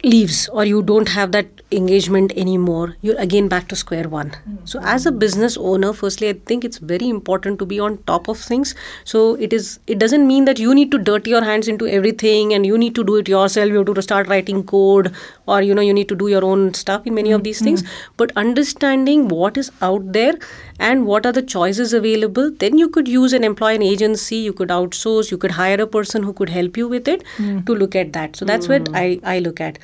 leaves 0.04 0.48
or 0.50 0.64
you 0.64 0.82
don't 0.82 1.08
have 1.08 1.32
that 1.32 1.46
engagement 1.72 2.32
anymore 2.36 2.96
you're 3.02 3.18
again 3.18 3.48
back 3.48 3.66
to 3.66 3.74
square 3.74 4.08
one. 4.08 4.30
Mm-hmm. 4.30 4.64
so 4.64 4.80
as 4.80 5.04
a 5.04 5.10
business 5.10 5.56
owner 5.56 5.92
firstly 5.92 6.28
i 6.28 6.32
think 6.32 6.64
it's 6.64 6.78
very 6.78 7.08
important 7.08 7.58
to 7.58 7.66
be 7.66 7.78
on 7.80 7.98
top 8.10 8.28
of 8.28 8.38
things. 8.38 8.74
So 9.04 9.34
it 9.34 9.52
is 9.52 9.78
it 9.86 9.98
doesn't 9.98 10.26
mean 10.26 10.44
that 10.44 10.58
you 10.58 10.74
need 10.74 10.90
to 10.92 10.98
dirty 10.98 11.30
your 11.30 11.42
hands 11.42 11.68
into 11.68 11.86
everything 11.86 12.52
and 12.54 12.66
you 12.66 12.78
need 12.78 12.94
to 12.94 13.04
do 13.04 13.16
it 13.16 13.28
yourself. 13.28 13.68
You 13.68 13.82
have 13.82 13.94
to 13.94 14.02
start 14.02 14.28
writing 14.28 14.62
code 14.64 15.12
or 15.46 15.62
you 15.62 15.74
know 15.74 15.82
you 15.82 15.94
need 15.94 16.08
to 16.08 16.16
do 16.22 16.28
your 16.28 16.44
own 16.44 16.74
stuff 16.74 17.06
in 17.06 17.14
many 17.14 17.32
of 17.32 17.44
these 17.44 17.60
things. 17.60 17.84
But 18.16 18.32
understanding 18.36 19.28
what 19.28 19.56
is 19.56 19.70
out 19.82 20.12
there 20.12 20.34
and 20.78 21.06
what 21.06 21.26
are 21.26 21.32
the 21.32 21.42
choices 21.42 21.92
available 21.92 22.50
then 22.64 22.78
you 22.78 22.88
could 22.88 23.08
use 23.08 23.32
an 23.32 23.44
employee 23.44 23.76
an 23.76 23.82
agency 23.82 24.36
you 24.36 24.52
could 24.52 24.68
outsource 24.68 25.30
you 25.30 25.38
could 25.38 25.52
hire 25.52 25.80
a 25.80 25.86
person 25.86 26.22
who 26.22 26.32
could 26.32 26.50
help 26.50 26.76
you 26.76 26.88
with 26.88 27.08
it 27.08 27.24
mm-hmm. 27.36 27.60
to 27.64 27.74
look 27.74 27.96
at 27.96 28.12
that. 28.12 28.36
So 28.36 28.44
that's 28.44 28.68
what 28.68 28.88
i 28.94 29.20
i 29.24 29.38
look 29.38 29.60
at 29.60 29.78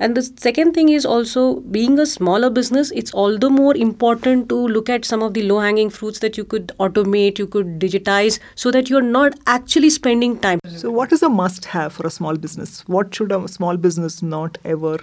and 0.00 0.16
the 0.16 0.22
second 0.22 0.74
thing 0.74 0.88
is 0.90 1.04
also 1.04 1.60
being 1.60 1.98
a 1.98 2.06
smaller 2.06 2.50
business, 2.50 2.90
it's 2.92 3.12
all 3.12 3.36
the 3.36 3.50
more 3.50 3.76
important 3.76 4.48
to 4.48 4.54
look 4.54 4.88
at 4.88 5.04
some 5.04 5.22
of 5.22 5.34
the 5.34 5.42
low 5.42 5.58
hanging 5.58 5.90
fruits 5.90 6.20
that 6.20 6.36
you 6.36 6.44
could 6.44 6.72
automate, 6.78 7.38
you 7.38 7.46
could 7.46 7.78
digitize, 7.80 8.38
so 8.54 8.70
that 8.70 8.88
you're 8.88 9.02
not 9.02 9.34
actually 9.46 9.90
spending 9.90 10.38
time. 10.38 10.60
So, 10.76 10.90
what 10.90 11.12
is 11.12 11.22
a 11.22 11.28
must 11.28 11.64
have 11.66 11.92
for 11.92 12.06
a 12.06 12.10
small 12.10 12.36
business? 12.36 12.86
What 12.86 13.14
should 13.14 13.32
a 13.32 13.48
small 13.48 13.76
business 13.76 14.22
not 14.22 14.58
ever 14.64 14.98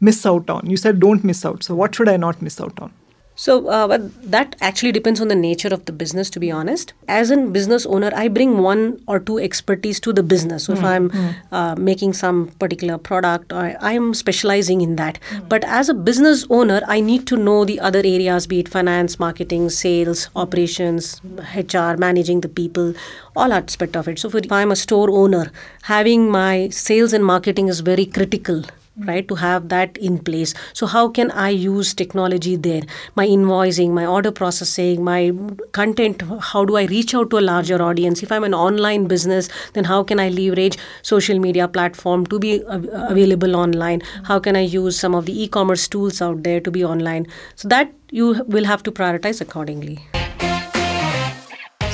miss 0.00 0.24
out 0.24 0.48
on? 0.48 0.70
You 0.70 0.76
said 0.76 1.00
don't 1.00 1.24
miss 1.24 1.44
out. 1.44 1.64
So, 1.64 1.74
what 1.74 1.94
should 1.94 2.08
I 2.08 2.16
not 2.16 2.40
miss 2.40 2.60
out 2.60 2.80
on? 2.80 2.92
So 3.36 3.66
uh, 3.66 3.98
that 4.22 4.54
actually 4.60 4.92
depends 4.92 5.20
on 5.20 5.28
the 5.28 5.34
nature 5.34 5.68
of 5.68 5.86
the 5.86 5.92
business, 5.92 6.30
to 6.30 6.40
be 6.40 6.50
honest. 6.52 6.92
As 7.08 7.30
a 7.30 7.36
business 7.36 7.84
owner, 7.84 8.12
I 8.14 8.28
bring 8.28 8.58
one 8.58 9.02
or 9.08 9.18
two 9.18 9.38
expertise 9.38 9.98
to 10.00 10.12
the 10.12 10.22
business. 10.22 10.64
So 10.64 10.72
mm. 10.72 10.76
if 10.76 10.80
hmm, 10.80 10.86
I'm 10.86 11.10
mm. 11.10 11.34
uh, 11.50 11.74
making 11.76 12.12
some 12.12 12.48
particular 12.60 12.96
product, 12.96 13.52
or 13.52 13.76
I'm 13.80 14.14
specializing 14.14 14.82
in 14.82 14.94
that. 14.96 15.18
Mm. 15.30 15.48
But 15.48 15.64
as 15.64 15.88
a 15.88 15.94
business 15.94 16.46
owner, 16.48 16.80
I 16.86 17.00
need 17.00 17.26
to 17.26 17.36
know 17.36 17.64
the 17.64 17.80
other 17.80 17.98
areas, 17.98 18.46
be 18.46 18.60
it 18.60 18.68
finance, 18.68 19.18
marketing, 19.18 19.68
sales, 19.70 20.28
operations, 20.36 21.20
HR, 21.56 21.96
managing 21.96 22.40
the 22.40 22.48
people, 22.48 22.94
all 23.34 23.52
aspect 23.52 23.96
of 23.96 24.06
it. 24.06 24.20
So 24.20 24.28
if 24.28 24.52
I'm 24.52 24.70
a 24.70 24.76
store 24.76 25.10
owner, 25.10 25.50
having 25.82 26.30
my 26.30 26.68
sales 26.68 27.12
and 27.12 27.24
marketing 27.24 27.68
is 27.68 27.80
very 27.80 28.06
critical 28.06 28.62
right 28.98 29.26
to 29.28 29.34
have 29.34 29.68
that 29.68 29.96
in 29.98 30.18
place. 30.18 30.54
So 30.72 30.86
how 30.86 31.08
can 31.08 31.30
i 31.32 31.48
use 31.48 31.94
technology 31.94 32.56
there? 32.56 32.82
My 33.16 33.26
invoicing 33.26 33.90
my 33.90 34.06
order 34.06 34.30
processing 34.30 35.02
my 35.04 35.32
content 35.72 36.22
how 36.40 36.64
do 36.64 36.76
i 36.76 36.84
reach 36.84 37.14
out 37.14 37.30
to 37.30 37.38
a 37.38 37.40
larger 37.40 37.82
audience? 37.82 38.22
If 38.22 38.30
i'm 38.30 38.44
an 38.44 38.54
online 38.54 39.06
business 39.06 39.48
then 39.72 39.84
how 39.84 40.02
can 40.02 40.20
i 40.20 40.28
leverage 40.28 40.78
social 41.02 41.38
media 41.38 41.68
platform 41.68 42.26
to 42.26 42.38
be 42.38 42.62
available 42.68 43.56
online? 43.56 44.02
How 44.24 44.38
can 44.38 44.56
i 44.56 44.60
use 44.60 44.98
some 44.98 45.14
of 45.14 45.26
the 45.26 45.42
e-commerce 45.42 45.88
tools 45.88 46.22
out 46.22 46.42
there 46.42 46.60
to 46.60 46.70
be 46.70 46.84
online? 46.84 47.26
So 47.56 47.68
that 47.68 47.92
you 48.10 48.44
will 48.46 48.64
have 48.64 48.82
to 48.84 48.92
prioritize 48.92 49.40
accordingly. 49.40 49.98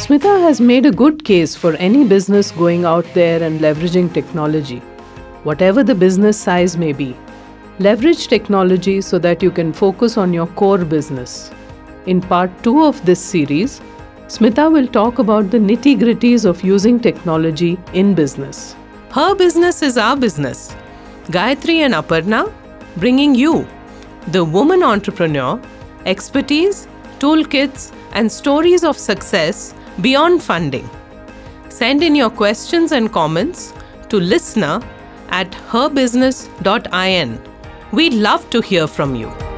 Smita 0.05 0.41
has 0.41 0.61
made 0.61 0.87
a 0.87 0.91
good 0.91 1.25
case 1.25 1.55
for 1.55 1.75
any 1.75 2.05
business 2.05 2.51
going 2.51 2.85
out 2.85 3.07
there 3.15 3.43
and 3.43 3.61
leveraging 3.61 4.13
technology 4.13 4.83
whatever 5.45 5.83
the 5.83 5.95
business 5.95 6.39
size 6.39 6.77
may 6.77 6.93
be. 6.93 7.17
Leverage 7.79 8.29
technology 8.29 9.01
so 9.01 9.19
that 9.19 9.43
you 9.43 9.51
can 9.51 9.73
focus 9.73 10.17
on 10.17 10.33
your 10.33 10.47
core 10.49 10.85
business. 10.85 11.51
In 12.07 12.21
part 12.21 12.51
2 12.63 12.83
of 12.83 13.05
this 13.05 13.21
series, 13.21 13.81
Smita 14.27 14.71
will 14.73 14.87
talk 14.87 15.19
about 15.19 15.51
the 15.51 15.59
nitty 15.59 15.99
gritties 15.99 16.45
of 16.45 16.63
using 16.63 17.01
technology 17.01 17.79
in 17.93 18.15
business. 18.15 18.77
Her 19.11 19.35
business 19.35 19.83
is 19.83 19.99
our 19.99 20.17
business. 20.17 20.75
Gayatri 21.27 21.79
and 21.87 21.95
Aparna 21.95 22.53
bringing 22.97 23.35
you, 23.35 23.67
the 24.29 24.45
woman 24.45 24.83
entrepreneur, 24.83 25.61
expertise, 26.07 26.87
toolkits, 27.19 27.93
and 28.13 28.31
stories 28.31 28.85
of 28.85 28.97
success 28.97 29.75
beyond 30.01 30.43
funding. 30.43 30.89
Send 31.69 32.03
in 32.03 32.15
your 32.15 32.31
questions 32.31 32.93
and 32.93 33.13
comments 33.13 33.73
to 34.09 34.19
listener 34.19 34.81
at 35.31 35.51
herbusiness.in. 35.71 37.41
We'd 37.93 38.15
love 38.15 38.49
to 38.51 38.61
hear 38.61 38.87
from 38.87 39.15
you. 39.15 39.50